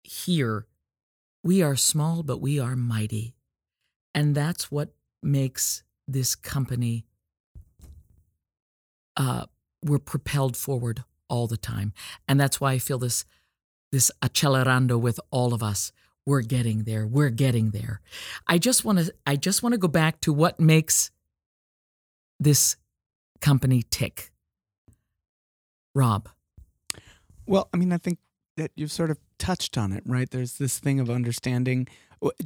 [0.04, 0.68] here,
[1.44, 3.36] we are small, but we are mighty.
[4.14, 4.90] And that's what
[5.22, 7.06] makes this company,
[9.16, 9.46] uh,
[9.84, 11.94] we're propelled forward all the time.
[12.28, 13.26] And that's why I feel this,
[13.92, 15.92] this accelerando with all of us.
[16.26, 17.08] We're getting there.
[17.08, 18.02] We're getting there.
[18.48, 21.12] I just want to, I just want to go back to what makes
[22.40, 22.76] this
[23.40, 24.32] company tick.
[25.96, 26.30] Rob.
[27.46, 28.20] Well, I mean, I think
[28.58, 30.30] that you've sort of touched on it, right?
[30.30, 31.88] There's this thing of understanding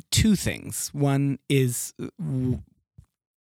[0.10, 0.90] two things.
[0.94, 2.08] One is uh,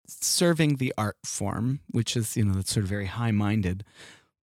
[0.07, 3.85] serving the art form, which is, you know, that's sort of very high minded,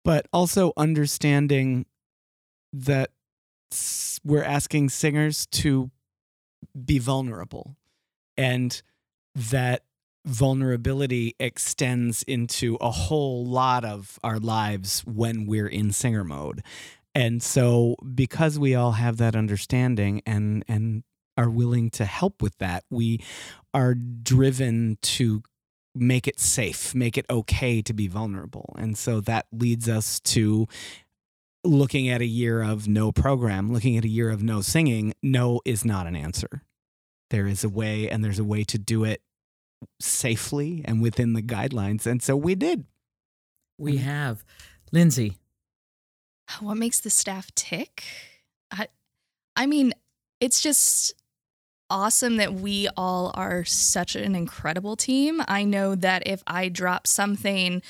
[0.05, 1.87] but also understanding
[2.73, 3.11] that
[4.25, 5.91] we're asking singers to
[6.85, 7.77] be vulnerable
[8.37, 8.83] and
[9.35, 9.85] that
[10.25, 16.63] vulnerability extends into a whole lot of our lives when we're in singer mode
[17.15, 21.05] and so because we all have that understanding and and
[21.37, 23.21] are willing to help with that, we
[23.73, 25.43] are driven to
[25.95, 28.75] make it safe, make it okay to be vulnerable.
[28.79, 30.67] And so that leads us to
[31.65, 35.15] looking at a year of no program, looking at a year of no singing.
[35.23, 36.63] No is not an answer.
[37.31, 39.23] There is a way, and there's a way to do it
[40.01, 42.07] safely and within the guidelines.
[42.07, 42.85] And so we did.
[43.79, 44.45] We have.
[44.93, 45.39] Lindsay,
[46.61, 48.05] what makes the staff tick?
[48.71, 48.89] I,
[49.57, 49.93] I mean,
[50.41, 51.15] it's just
[51.91, 55.43] awesome that we all are such an incredible team.
[55.47, 57.83] I know that if I drop something,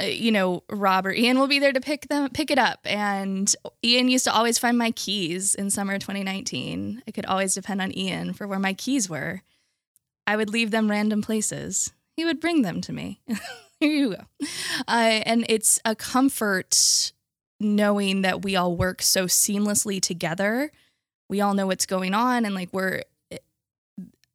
[0.00, 2.80] uh, you know, Rob or Ian will be there to pick them, pick it up.
[2.84, 7.02] And Ian used to always find my keys in summer 2019.
[7.06, 9.42] I could always depend on Ian for where my keys were.
[10.26, 11.92] I would leave them random places.
[12.16, 13.20] He would bring them to me.
[13.80, 14.46] Here you go.
[14.88, 17.12] Uh, and it's a comfort
[17.60, 20.70] knowing that we all work so seamlessly together.
[21.28, 23.02] We all know what's going on, and like we're,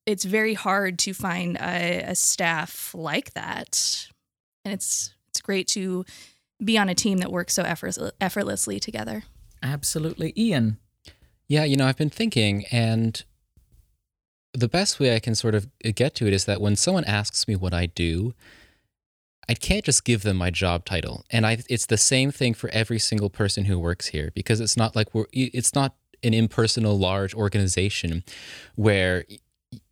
[0.05, 4.07] it's very hard to find a, a staff like that,
[4.63, 6.05] and it's it's great to
[6.63, 9.23] be on a team that works so effort, effortlessly together.
[9.63, 10.77] Absolutely, Ian.
[11.47, 13.23] Yeah, you know, I've been thinking, and
[14.53, 17.47] the best way I can sort of get to it is that when someone asks
[17.47, 18.33] me what I do,
[19.49, 21.25] I can't just give them my job title.
[21.29, 24.77] And I it's the same thing for every single person who works here because it's
[24.77, 28.23] not like we're it's not an impersonal large organization
[28.75, 29.25] where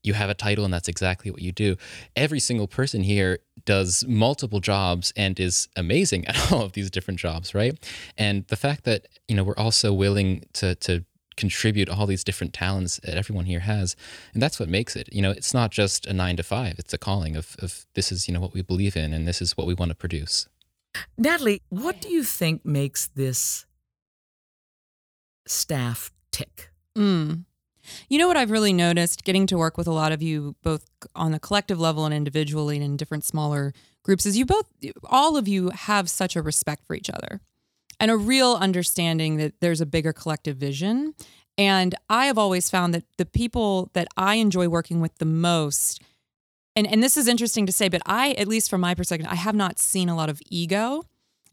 [0.04, 1.76] you have a title and that's exactly what you do.
[2.16, 7.20] Every single person here does multiple jobs and is amazing at all of these different
[7.20, 7.78] jobs, right?
[8.18, 11.04] And the fact that, you know, we're also willing to to
[11.38, 13.96] contribute all these different talents that everyone here has.
[14.34, 16.76] And that's what makes it you know it's not just a nine to five.
[16.80, 19.42] It's a calling of, of this is you know what we believe in and this
[19.42, 20.48] is what we want to produce.
[21.18, 23.66] Natalie what do you think makes this
[25.48, 26.70] staff tick?
[26.98, 27.46] Mm.
[28.10, 30.86] You know what I've really noticed getting to work with a lot of you, both
[31.16, 34.70] on a collective level and individually and in different smaller groups, is you both,
[35.06, 37.42] all of you have such a respect for each other
[38.02, 41.14] and a real understanding that there's a bigger collective vision.
[41.58, 46.02] And I have always found that the people that I enjoy working with the most,
[46.76, 49.36] and, and this is interesting to say, but I, at least from my perspective, I
[49.36, 51.04] have not seen a lot of ego.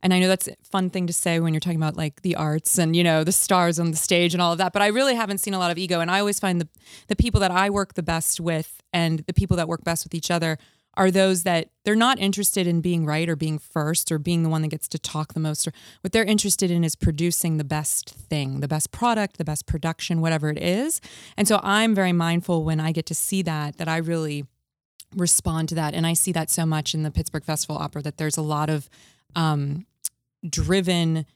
[0.03, 2.37] And I know that's a fun thing to say when you're talking about like the
[2.37, 4.73] arts and, you know, the stars on the stage and all of that.
[4.73, 6.01] But I really haven't seen a lot of ego.
[6.01, 6.69] And I always find the,
[7.09, 10.15] the people that I work the best with and the people that work best with
[10.15, 10.57] each other
[10.99, 14.49] are those that they're not interested in being right or being first or being the
[14.49, 15.67] one that gets to talk the most.
[15.67, 19.67] Or what they're interested in is producing the best thing, the best product, the best
[19.67, 21.01] production, whatever it is.
[21.37, 24.45] And so I'm very mindful when I get to see that, that I really
[25.15, 25.95] respond to that.
[25.95, 28.69] And I see that so much in the Pittsburgh Festival Opera that there's a lot
[28.69, 28.91] of
[29.37, 29.87] um,
[30.47, 31.27] driven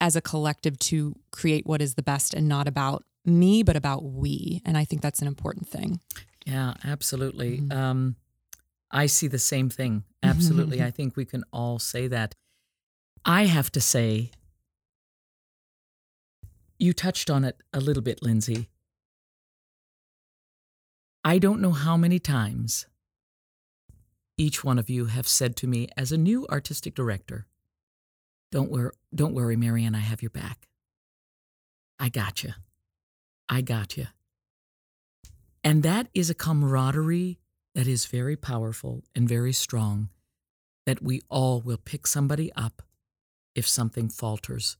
[0.00, 4.02] as a collective to create what is the best and not about me, but about
[4.02, 4.60] we.
[4.64, 6.00] And I think that's an important thing.
[6.44, 7.58] Yeah, absolutely.
[7.58, 7.78] Mm-hmm.
[7.78, 8.16] Um,
[8.96, 10.04] I see the same thing.
[10.22, 10.82] Absolutely.
[10.82, 12.34] I think we can all say that.
[13.26, 14.30] I have to say,
[16.78, 18.70] you touched on it a little bit, Lindsay.
[21.22, 22.86] I don't know how many times
[24.38, 27.46] each one of you have said to me as a new artistic director,
[28.50, 30.68] don't worry, don't worry, Marianne, I have your back.
[31.98, 32.52] I got you.
[33.48, 34.06] I got you.
[35.64, 37.38] And that is a camaraderie
[37.76, 40.08] that is very powerful and very strong
[40.86, 42.80] that we all will pick somebody up
[43.54, 44.78] if something falters.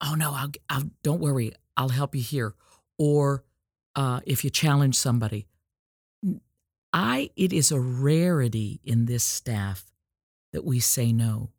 [0.00, 2.56] Oh no, I'll, I'll don't worry, I'll help you here.
[2.98, 3.44] Or
[3.94, 5.46] uh, if you challenge somebody,
[6.92, 9.84] I it is a rarity in this staff
[10.52, 11.50] that we say no.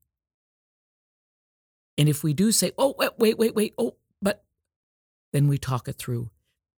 [1.98, 4.44] And if we do say, oh wait, wait, wait, wait, oh, but
[5.32, 6.30] then we talk it through.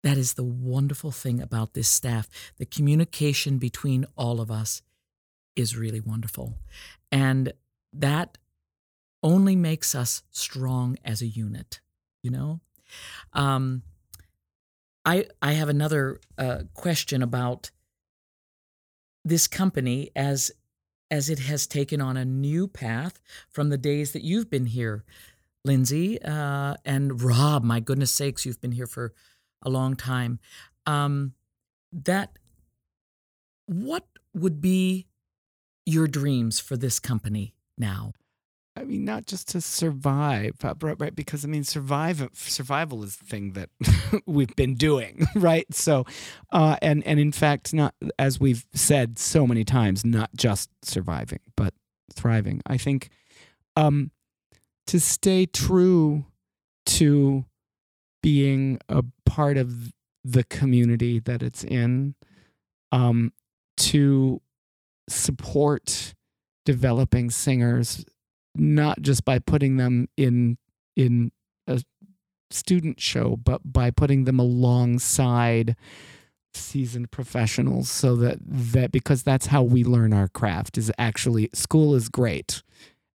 [0.07, 2.29] That is the wonderful thing about this staff.
[2.59, 4.81] The communication between all of us
[5.57, 6.55] is really wonderful.
[7.11, 7.53] And
[7.93, 8.39] that
[9.25, 11.81] only makes us strong as a unit,
[12.23, 12.61] you know?
[13.33, 13.83] Um,
[15.05, 17.73] I, I have another uh, question about
[19.25, 20.53] this company as
[21.11, 25.05] as it has taken on a new path from the days that you've been here,
[25.65, 27.65] Lindsay uh, and Rob.
[27.65, 29.13] My goodness sakes, you've been here for
[29.67, 30.39] a long time.
[30.87, 31.35] Um,
[31.93, 32.39] that
[33.67, 35.07] what would be
[35.85, 38.13] your dreams for this company now?
[38.79, 41.01] I mean, not just to survive, right?
[41.01, 43.71] right because I mean, survive survival is the thing that
[44.27, 45.67] we've been doing, right?
[45.75, 46.05] So,
[46.53, 51.41] uh, and and in fact, not as we've said so many times, not just surviving,
[51.57, 51.73] but
[52.13, 52.61] thriving.
[52.67, 53.09] I think
[53.77, 54.11] um,
[54.89, 56.27] to stay true
[56.85, 57.47] to
[58.27, 59.93] being a part of
[60.25, 62.17] the community that it's in,
[62.91, 63.33] um,
[63.77, 64.43] to
[65.09, 66.13] support
[66.65, 68.05] developing singers
[68.57, 70.59] not just by putting them in
[70.97, 71.31] in
[71.69, 71.81] a
[72.51, 75.77] student show but by putting them alongside
[76.53, 81.95] seasoned professionals so that that because that's how we learn our craft is actually school
[81.95, 82.65] is great.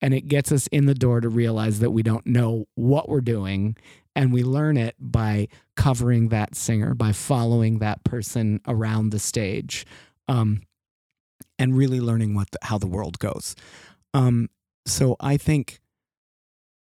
[0.03, 3.23] And it gets us in the door to realize that we don't know what we're
[3.23, 3.77] doing
[4.19, 5.47] and we learn it by
[5.77, 9.87] covering that singer by following that person around the stage
[10.27, 10.63] um,
[11.57, 13.55] and really learning what the, how the world goes.
[14.13, 14.51] Um,
[14.85, 15.79] so I think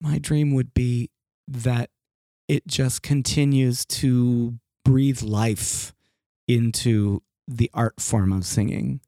[0.00, 1.10] my dream would be
[1.46, 1.90] that
[2.48, 5.92] it just continues to breathe life
[6.48, 9.00] into the art form of singing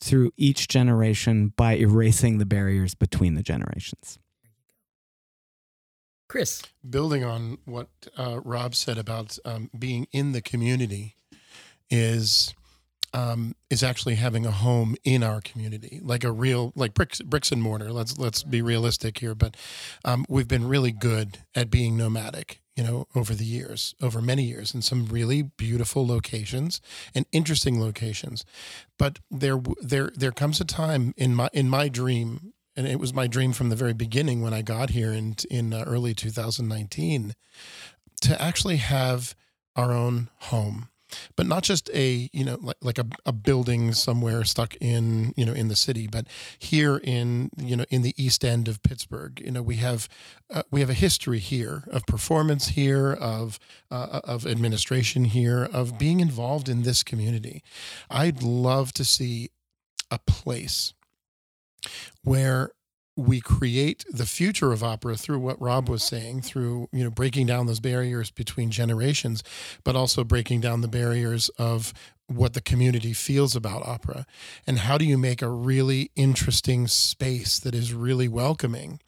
[0.00, 4.18] through each generation by erasing the barriers between the generations.
[6.28, 6.62] Chris.
[6.88, 11.16] Building on what uh, Rob said about um, being in the community
[11.90, 12.54] is
[13.16, 17.50] um, is actually having a home in our community, like a real like bricks bricks
[17.50, 17.90] and mortar.
[17.90, 19.56] Let's let's be realistic here, but
[20.04, 22.60] um, we've been really good at being nomadic.
[22.76, 26.82] You know, over the years, over many years, in some really beautiful locations
[27.14, 28.44] and interesting locations.
[28.98, 33.14] But there, there, there comes a time in my in my dream, and it was
[33.14, 37.34] my dream from the very beginning when I got here in in uh, early 2019,
[38.22, 39.34] to actually have
[39.74, 40.88] our own home
[41.36, 45.44] but not just a you know like, like a, a building somewhere stuck in you
[45.44, 46.26] know in the city but
[46.58, 49.40] here in you know in the east end of pittsburgh.
[49.44, 50.08] You know we have
[50.50, 53.58] uh, we have a history here of performance here of
[53.90, 57.62] uh, of administration here of being involved in this community.
[58.10, 59.50] I'd love to see
[60.10, 60.94] a place
[62.22, 62.70] where
[63.16, 66.16] we create the future of opera through what Rob was mm-hmm.
[66.16, 69.42] saying, through you know breaking down those barriers between generations,
[69.84, 71.92] but also breaking down the barriers of
[72.28, 74.26] what the community feels about opera,
[74.66, 79.00] and how do you make a really interesting space that is really welcoming,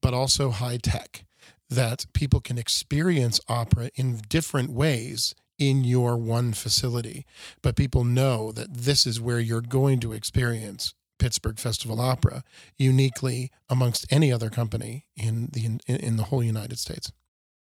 [0.00, 1.24] but also high tech,
[1.70, 7.26] that people can experience opera in different ways in your one facility,
[7.62, 12.44] but people know that this is where you're going to experience Pittsburgh Festival Opera
[12.76, 17.12] uniquely amongst any other company in the in, in the whole United States.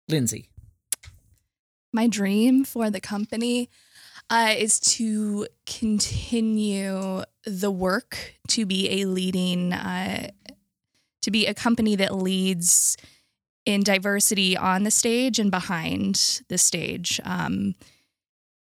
[0.08, 0.50] Lindsay,
[1.94, 3.70] my dream for the company
[4.30, 10.30] uh, is to continue the work to be a leading uh,
[11.22, 12.98] to be a company that leads
[13.66, 17.20] in diversity on the stage and behind the stage.
[17.24, 17.76] Um,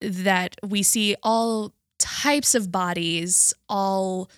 [0.01, 4.31] that we see all types of bodies, all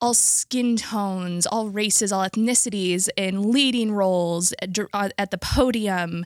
[0.00, 6.24] all skin tones, all races, all ethnicities in leading roles at, uh, at the podium,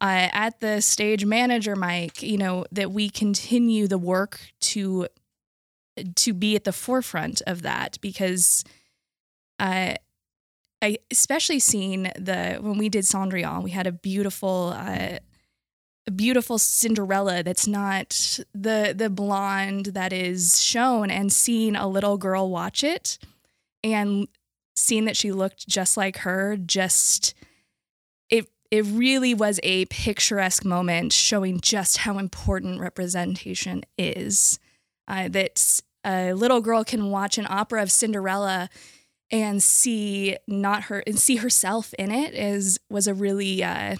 [0.00, 5.08] uh, at the stage manager mic, you know, that we continue the work to
[6.14, 8.64] to be at the forefront of that because
[9.58, 9.94] uh,
[10.82, 15.18] I especially seen the when we did Cendrillon, we had a beautiful uh,
[16.14, 22.48] beautiful Cinderella that's not the the blonde that is shown and seeing a little girl
[22.48, 23.18] watch it
[23.82, 24.28] and
[24.76, 27.34] seeing that she looked just like her just
[28.30, 34.60] it it really was a picturesque moment showing just how important representation is
[35.08, 38.68] uh, that a little girl can watch an opera of Cinderella
[39.30, 43.96] and see not her and see herself in it is was a really uh,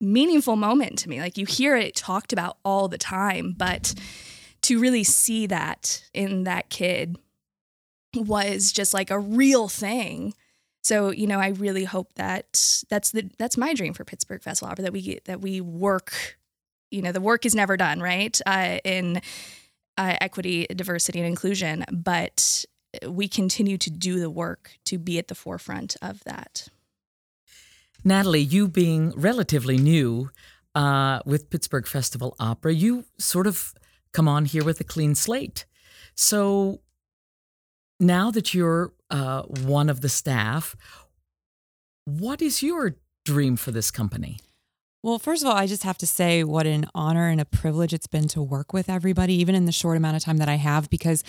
[0.00, 1.20] meaningful moment to me.
[1.20, 3.94] Like you hear it talked about all the time, but
[4.62, 7.16] to really see that in that kid
[8.14, 10.34] was just like a real thing.
[10.82, 14.70] So you know, I really hope that that's the that's my dream for Pittsburgh Festival
[14.70, 16.38] Opera that we get that we work.
[16.90, 18.40] You know, the work is never done, right?
[18.46, 19.20] Uh, in
[19.98, 22.64] uh, equity, diversity, and inclusion, but
[23.06, 26.68] we continue to do the work to be at the forefront of that.
[28.06, 30.30] Natalie, you being relatively new
[30.76, 33.74] uh, with Pittsburgh Festival Opera, you sort of
[34.12, 35.66] come on here with a clean slate.
[36.14, 36.82] So
[37.98, 40.76] now that you're uh, one of the staff,
[42.04, 42.94] what is your
[43.24, 44.38] dream for this company?
[45.02, 47.92] Well, first of all, I just have to say what an honor and a privilege
[47.92, 50.56] it's been to work with everybody, even in the short amount of time that I
[50.56, 51.24] have, because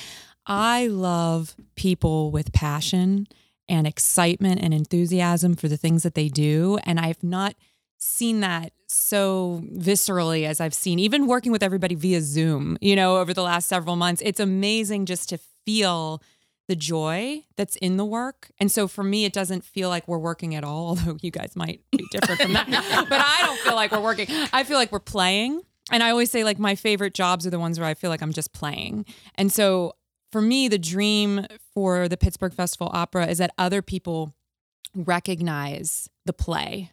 [0.46, 3.28] I love people with passion
[3.70, 6.78] and excitement and enthusiasm for the things that they do.
[6.84, 7.56] And I've not
[7.98, 13.18] seen that so viscerally as I've seen, even working with everybody via Zoom, you know,
[13.18, 14.22] over the last several months.
[14.24, 16.22] It's amazing just to feel
[16.68, 18.52] the joy that's in the work.
[18.60, 21.56] And so for me, it doesn't feel like we're working at all, although you guys
[21.56, 22.68] might be different from that.
[23.10, 24.28] but I don't feel like we're working.
[24.54, 25.62] I feel like we're playing.
[25.90, 28.22] And I always say, like, my favorite jobs are the ones where I feel like
[28.22, 29.06] I'm just playing.
[29.36, 29.94] And so
[30.32, 34.34] for me, the dream for the Pittsburgh Festival Opera is that other people
[34.96, 36.92] recognize the play,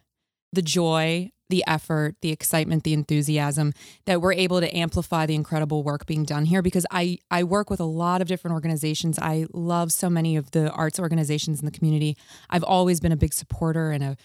[0.53, 3.73] the joy, the effort, the excitement, the enthusiasm
[4.05, 7.69] that we're able to amplify the incredible work being done here because I I work
[7.69, 9.19] with a lot of different organizations.
[9.21, 12.17] I love so many of the arts organizations in the community.
[12.49, 14.17] I've always been a big supporter and a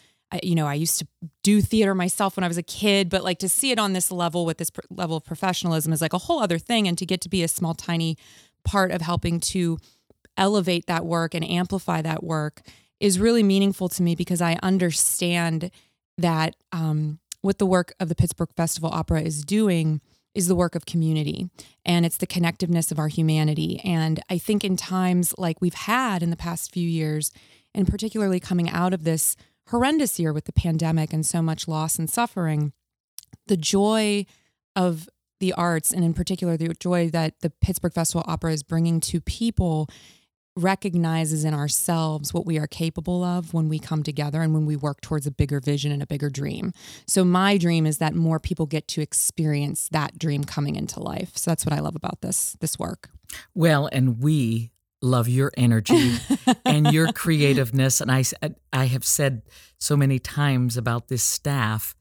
[0.44, 1.06] you know, I used to
[1.42, 4.12] do theater myself when I was a kid, but like to see it on this
[4.12, 6.86] level with this pr- level of professionalism is like a whole other thing.
[6.86, 8.16] And to get to be a small, tiny
[8.64, 9.78] part of helping to
[10.36, 12.62] elevate that work and amplify that work
[12.98, 15.70] is really meaningful to me because I understand
[16.18, 20.00] that um, what the work of the Pittsburgh Festival Opera is doing
[20.34, 21.48] is the work of community
[21.84, 23.80] and it's the connectiveness of our humanity.
[23.84, 27.32] And I think in times like we've had in the past few years,
[27.74, 29.36] and particularly coming out of this
[29.68, 32.72] horrendous year with the pandemic and so much loss and suffering,
[33.46, 34.26] the joy
[34.76, 35.08] of
[35.40, 39.20] the arts and in particular the joy that the Pittsburgh Festival Opera is bringing to
[39.20, 39.88] people
[40.56, 44.76] recognizes in ourselves what we are capable of when we come together and when we
[44.76, 46.72] work towards a bigger vision and a bigger dream.
[47.06, 51.36] So my dream is that more people get to experience that dream coming into life.
[51.36, 53.10] So that's what I love about this this work.
[53.54, 54.72] Well, and we
[55.02, 56.18] love your energy
[56.64, 58.24] and your creativeness and I
[58.72, 59.42] I have said
[59.78, 61.94] so many times about this staff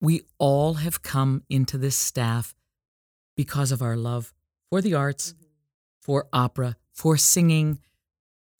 [0.00, 2.54] we all have come into this staff
[3.36, 4.32] because of our love
[4.70, 5.44] for the arts, mm-hmm.
[6.00, 7.78] for opera, for singing,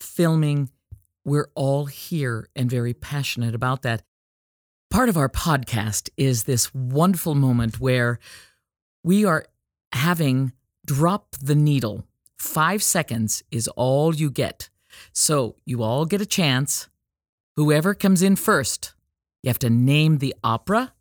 [0.01, 0.71] filming.
[1.25, 4.03] We're all here and very passionate about that.
[4.91, 8.19] Part of our podcast is this wonderful moment where
[9.03, 9.47] we are
[9.93, 10.53] having
[10.87, 12.07] drop the needle.
[12.39, 14.69] Five seconds is all you get.
[15.13, 16.89] So you all get a chance.
[17.57, 18.95] Whoever comes in first,
[19.43, 20.93] you have to name the opera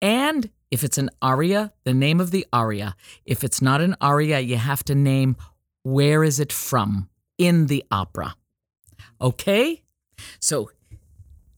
[0.00, 2.94] and if it's an aria, the name of the aria.
[3.24, 5.36] If it's not an aria, you have to name
[5.82, 8.36] where is it from in the opera.
[9.20, 9.82] Okay?
[10.40, 10.70] So,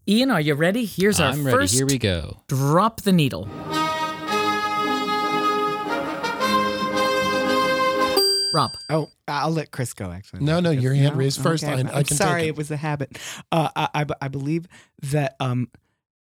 [0.07, 0.85] Ian, are you ready?
[0.85, 1.75] Here's our I'm first.
[1.75, 1.77] Ready.
[1.77, 2.43] Here we go.
[2.49, 3.49] Drop the needle.
[8.53, 8.73] Rob.
[8.89, 10.11] Oh, I'll let Chris go.
[10.11, 11.63] Actually, no, no, your hand raised first.
[11.63, 11.89] Okay.
[11.89, 12.49] I, I, can sorry, it.
[12.49, 12.57] it.
[12.57, 13.17] was a habit.
[13.53, 14.67] Uh, I, I, I believe
[15.03, 15.69] that um,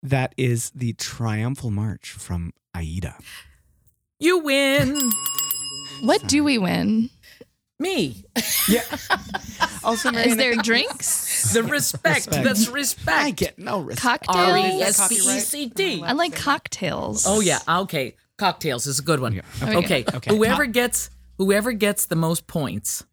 [0.02, 3.16] that is the triumphal march from Aida.
[4.18, 5.10] You win.
[6.02, 7.10] what do we win?
[7.80, 8.24] Me.
[8.68, 8.82] Yeah.
[9.84, 11.52] also, is there drinks?
[11.52, 12.26] The respect.
[12.26, 12.44] respect.
[12.44, 13.18] That's respect.
[13.18, 14.26] I get no respect.
[14.26, 14.48] Cocktails.
[14.48, 16.02] R E S P E C T.
[16.02, 17.24] I like cocktails.
[17.26, 17.60] Oh yeah.
[17.68, 18.16] Ah, okay.
[18.36, 19.32] Cocktails is a good one.
[19.32, 19.42] Yeah.
[19.62, 19.78] Okay.
[19.78, 20.04] Okay.
[20.12, 20.36] okay.
[20.36, 23.04] Whoever gets whoever gets the most points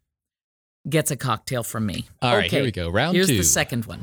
[0.88, 2.06] gets a cocktail from me.
[2.20, 2.38] All okay.
[2.38, 2.50] right.
[2.50, 2.90] Here we go.
[2.90, 3.34] Round Here's two.
[3.34, 4.02] Here's the second one.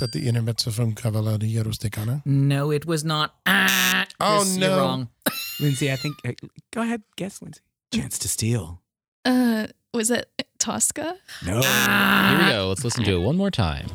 [0.00, 2.22] That the intermezzo from Cavalleria Rusticana?
[2.26, 3.34] No, it was not.
[3.46, 4.68] Ah, Oh Chris, no!
[4.68, 5.08] You're wrong.
[5.60, 6.16] Lindsay, I think.
[6.26, 6.32] uh,
[6.72, 7.60] Go ahead, guess, Lindsay.
[7.92, 8.80] Chance to steal.
[9.24, 10.28] Uh, was it
[10.58, 11.16] Tosca?
[11.44, 11.60] No.
[11.60, 12.66] Here we go.
[12.68, 13.86] Let's listen to it one more time.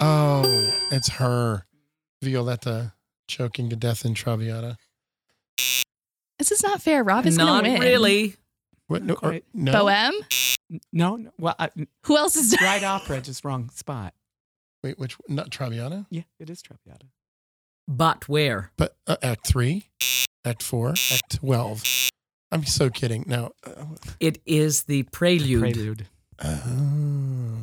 [0.00, 0.42] Oh,
[0.90, 1.64] it's her,
[2.22, 2.92] Violetta,
[3.28, 4.76] choking to death in Traviata.
[6.44, 7.02] This is not fair.
[7.02, 7.80] Rob is Not gonna win.
[7.80, 8.36] really.
[8.88, 9.02] What?
[9.02, 9.44] No, or- Quite.
[9.54, 9.72] no.
[9.72, 10.12] Bohème.
[10.92, 11.30] No, no.
[11.38, 11.70] Well, I,
[12.02, 12.54] Who else is?
[12.60, 14.12] right opera, just wrong spot.
[14.82, 15.16] Wait, which?
[15.26, 17.06] Not Traviata, Yeah, it is Traviata.
[17.88, 18.72] But where?
[18.76, 19.86] but uh, Act Three,
[20.44, 21.82] Act Four, Act Twelve.
[22.52, 23.24] I'm so kidding.
[23.26, 23.84] Now, uh,
[24.20, 25.60] It is the prelude.
[25.60, 26.06] Prelude.
[26.44, 27.58] oh.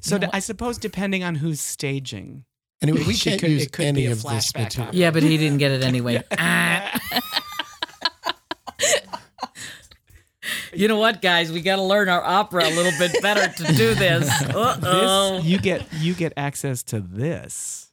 [0.00, 2.44] So You know d- I suppose depending on who's staging.
[2.80, 4.88] anyway, we She can't could- use it could any be a of this flashback material.
[4.90, 4.98] opera.
[5.00, 6.22] Yeah, but he didn't get it anyway.
[6.38, 7.00] Ah.
[10.76, 11.50] You know what, guys?
[11.50, 14.28] We got to learn our opera a little bit better to do this.
[14.42, 15.36] Uh oh.
[15.36, 17.90] This, you get you get access to this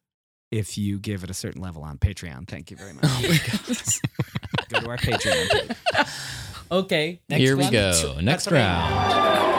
[0.52, 2.48] if you give it a certain level on Patreon.
[2.48, 3.02] Thank you very much.
[4.70, 5.50] Go to our Patreon.
[5.50, 6.08] page.
[6.72, 7.22] Okay.
[7.30, 7.72] Next Here we one.
[7.72, 8.18] go.
[8.22, 9.53] Next what round.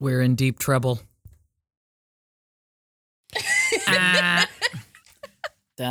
[0.00, 1.00] We're in deep trouble.
[3.86, 4.48] Ah.
[5.78, 5.84] What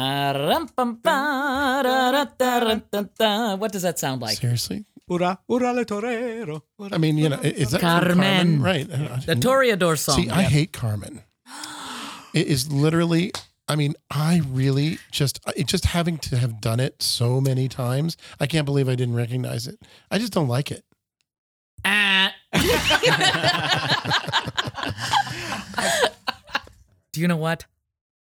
[3.71, 4.37] does that sound like?
[4.37, 4.85] Seriously?
[5.09, 6.63] Ura, ura le torero.
[6.91, 8.61] I mean, you know, is that from Carmen.
[8.61, 8.85] Right.
[8.87, 10.23] The Toreador song.
[10.23, 11.21] See, I hate Carmen.
[12.33, 13.31] It is literally.
[13.69, 18.15] I mean, I really just it just having to have done it so many times.
[18.39, 19.79] I can't believe I didn't recognize it.
[20.11, 20.83] I just don't like it.
[21.85, 22.33] Ah.
[27.11, 27.65] Do you know what?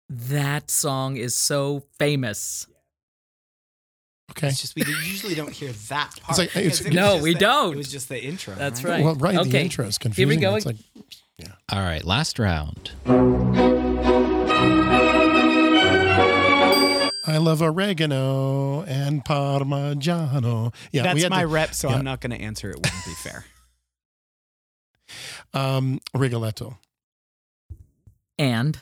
[0.08, 2.66] That song is so famous.
[4.32, 4.48] Okay.
[4.48, 6.38] It's just we usually don't hear that part.
[6.38, 7.74] like- it's- it No, we the- don't.
[7.74, 8.54] It was just the intro.
[8.54, 8.92] That's right.
[8.92, 9.04] right.
[9.04, 9.44] Well, right.
[9.50, 10.40] The intro is Here we confusing.
[10.40, 10.54] go.
[10.56, 10.76] It's like
[11.72, 12.92] All right, last round.
[17.26, 20.72] I love oregano and parmigiano.
[20.92, 21.96] Yeah, we That's had my to- rep, so yeah.
[21.96, 22.70] I'm not going to answer.
[22.70, 23.44] It wouldn't be fair.
[25.54, 26.78] Um, Rigoletto.
[28.38, 28.78] And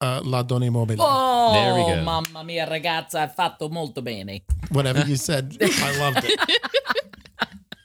[0.00, 0.96] Uh, La Donna Mobile.
[1.00, 2.02] oh, There we go.
[2.02, 4.42] mamma mia, ragazza, hai fatto molto bene.
[4.70, 6.38] Whatever you said, I loved it.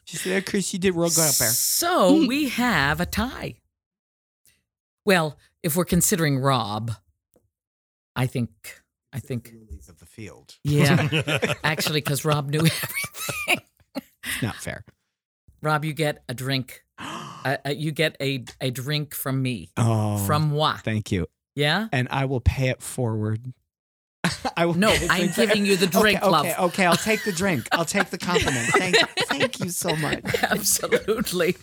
[0.05, 1.47] She said, Chris, you did real good up there.
[1.49, 3.59] So we have a tie.
[5.05, 6.91] Well, if we're considering Rob,
[8.15, 8.49] I think,
[9.13, 9.53] I think,
[9.87, 10.57] of the field.
[10.63, 11.07] yeah,
[11.63, 13.59] actually, because Rob knew everything.
[14.41, 14.83] Not fair.
[15.61, 16.83] Rob, you get a drink.
[17.45, 20.75] Uh, you get a a drink from me, Oh, from moi.
[20.83, 21.25] thank you.
[21.55, 21.87] Yeah.
[21.93, 23.53] And I will pay it forward.
[24.57, 26.45] I will No, I'm giving you the drink, okay, love.
[26.45, 27.65] Okay, okay, I'll take the drink.
[27.71, 28.67] I'll take the compliment.
[28.73, 28.97] Thank,
[29.29, 30.19] thank you so much.
[30.43, 31.55] Absolutely.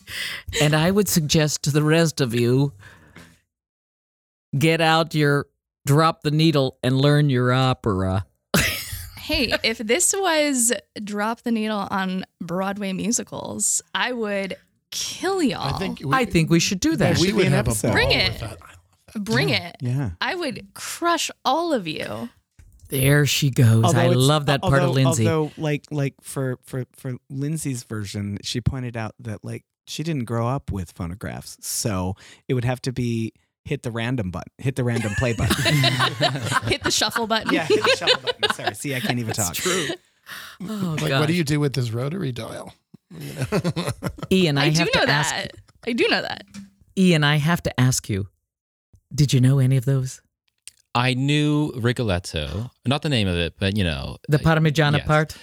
[0.62, 2.72] And I would suggest to the rest of you
[4.58, 5.46] get out your
[5.84, 8.24] drop the needle and learn your opera.
[9.26, 10.72] Hey, if this was
[11.02, 14.56] drop the needle on Broadway musicals, I would
[14.90, 15.74] kill y'all.
[15.74, 17.18] I think we, I think we should do that.
[17.18, 17.88] we would have episode.
[17.88, 18.38] a Bring it.
[18.40, 18.58] that.
[19.16, 19.76] bring it.
[19.80, 20.10] Yeah.
[20.20, 22.28] I would crush all of you.
[22.88, 23.94] There she goes.
[23.94, 25.26] I love that part although, of Lindsay.
[25.26, 30.24] Although, like, like for for for Lindsay's version, she pointed out that like she didn't
[30.24, 32.14] grow up with phonographs, so
[32.46, 33.32] it would have to be
[33.66, 35.56] hit the random button, hit the random play button.
[36.68, 37.52] Hit the shuffle button.
[37.52, 38.54] yeah, hit the shuffle button.
[38.54, 39.54] Sorry, see, I can't even talk.
[39.54, 39.88] true.
[40.62, 42.72] Oh, Like, what do you do with this rotary dial?
[43.10, 43.90] You know?
[44.30, 45.52] Ian, I, I, do have know to ask that.
[45.86, 46.44] I do know that.
[46.96, 48.28] Ian, I have to ask you.
[49.14, 50.20] Did you know any of those?
[50.94, 55.06] I knew Rigoletto, not the name of it, but you know The uh, Parmigiana yes.
[55.06, 55.36] part?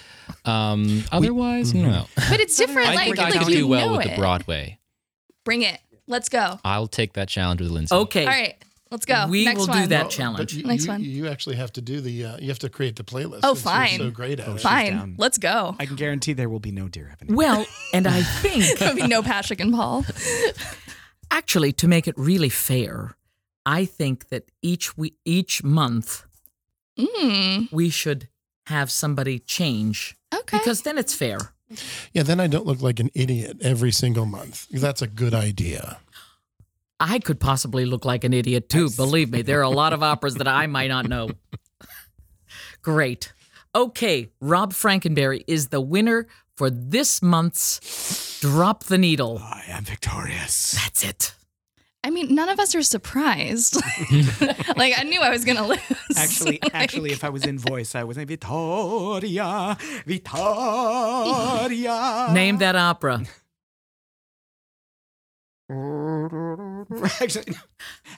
[0.44, 2.88] Um, otherwise, you know, But it's different.
[2.88, 4.10] I like, think I like could you do well know with it.
[4.10, 4.80] the Broadway.
[5.44, 5.78] Bring it.
[6.06, 6.58] Let's go.
[6.64, 7.94] I'll take that challenge with Lindsay.
[7.94, 8.22] Okay.
[8.24, 8.54] All right.
[8.90, 9.26] Let's go.
[9.28, 10.54] We Next will do that But challenge.
[10.54, 11.02] you, Next you, one.
[11.02, 12.24] you actually have to do the.
[12.26, 13.40] Uh, you have to create the playlist.
[13.42, 13.98] Oh, since you're fine.
[13.98, 14.60] So great at Oh, it.
[14.60, 15.16] Fine.
[15.18, 15.74] Let's go.
[15.80, 17.34] I can guarantee there will be no Dear Evan.
[17.34, 20.04] Well, and I think There'll be no Pasek and Paul.
[21.30, 23.16] actually to make it really fair,
[23.66, 26.24] I think that each we each month
[26.96, 28.28] Mm, we should
[28.66, 30.58] have somebody change okay.
[30.58, 31.38] because then it's fair.
[32.12, 32.22] Yeah.
[32.22, 34.68] Then I don't look like an idiot every single month.
[34.70, 35.98] That's a good idea.
[37.00, 38.88] I could possibly look like an idiot too.
[38.90, 41.30] Believe me, there are a lot of operas that I might not know.
[42.82, 43.32] Great.
[43.74, 49.38] Okay, Rob Frankenberry is the winner for this month's Drop the Needle.
[49.42, 50.72] I am victorious.
[50.72, 51.34] That's it.
[52.04, 53.76] I mean, none of us are surprised.
[54.76, 55.78] like I knew I was gonna lose.
[56.16, 59.76] Actually, Like, actually, if I was in voice, I was in Vittoria,
[60.06, 60.28] Vittoria.
[62.32, 63.22] Name that opera.
[67.20, 67.54] actually,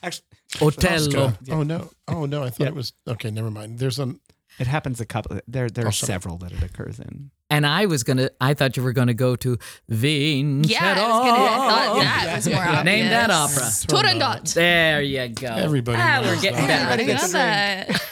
[0.03, 0.25] actually,
[0.61, 1.31] Otello.
[1.31, 1.39] Tosca.
[1.49, 1.89] Oh no!
[2.09, 2.43] Oh no!
[2.43, 2.67] I thought Yeah.
[2.67, 3.31] it was okay.
[3.31, 3.79] Never mind.
[3.79, 4.19] There's an
[4.59, 5.39] it happens a couple.
[5.47, 6.07] There, there Oh, are sorry.
[6.07, 7.31] several that it occurs in.
[7.49, 8.29] And I was gonna.
[8.41, 9.57] I thought you were gonna go to
[9.89, 10.69] Vincerò.
[10.69, 11.43] yeah, I was gonna.
[11.43, 12.83] I thought that was more obvious.
[12.85, 13.63] Name that opera.
[13.63, 14.53] Turandot.
[14.53, 15.47] There you go.
[15.47, 16.67] Everybody Ah, knows we're getting that.
[16.67, 17.01] better.
[17.01, 17.31] Everybody at got this.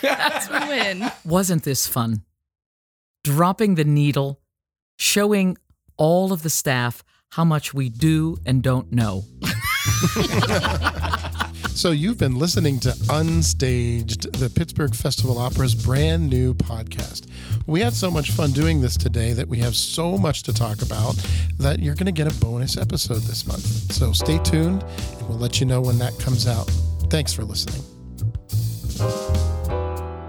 [0.02, 1.10] That's a win.
[1.30, 2.22] Wasn't this fun?
[3.24, 4.40] Dropping the needle,
[4.98, 5.58] showing
[5.98, 9.24] all of the staff how much we do and don't know.
[11.76, 17.26] So you've been listening to Unstaged, the Pittsburgh Festival Opera's brand new podcast.
[17.66, 20.80] We had so much fun doing this today that we have so much to talk
[20.80, 21.16] about
[21.58, 23.92] that you're going to get a bonus episode this month.
[23.92, 26.64] So stay tuned and we'll let you know when that comes out.
[27.10, 27.82] Thanks for listening.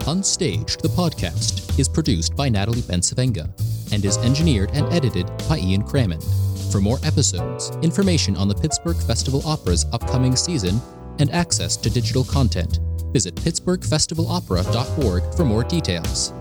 [0.04, 3.50] Unstaged, the podcast, is produced by Natalie Bensavenga
[3.94, 6.26] and is engineered and edited by Ian Crammond.
[6.74, 10.82] For more episodes, information on the Pittsburgh Festival Opera's upcoming season,
[11.20, 12.80] and access to digital content,
[13.12, 16.34] visit pittsburghfestivalopera.org for more details.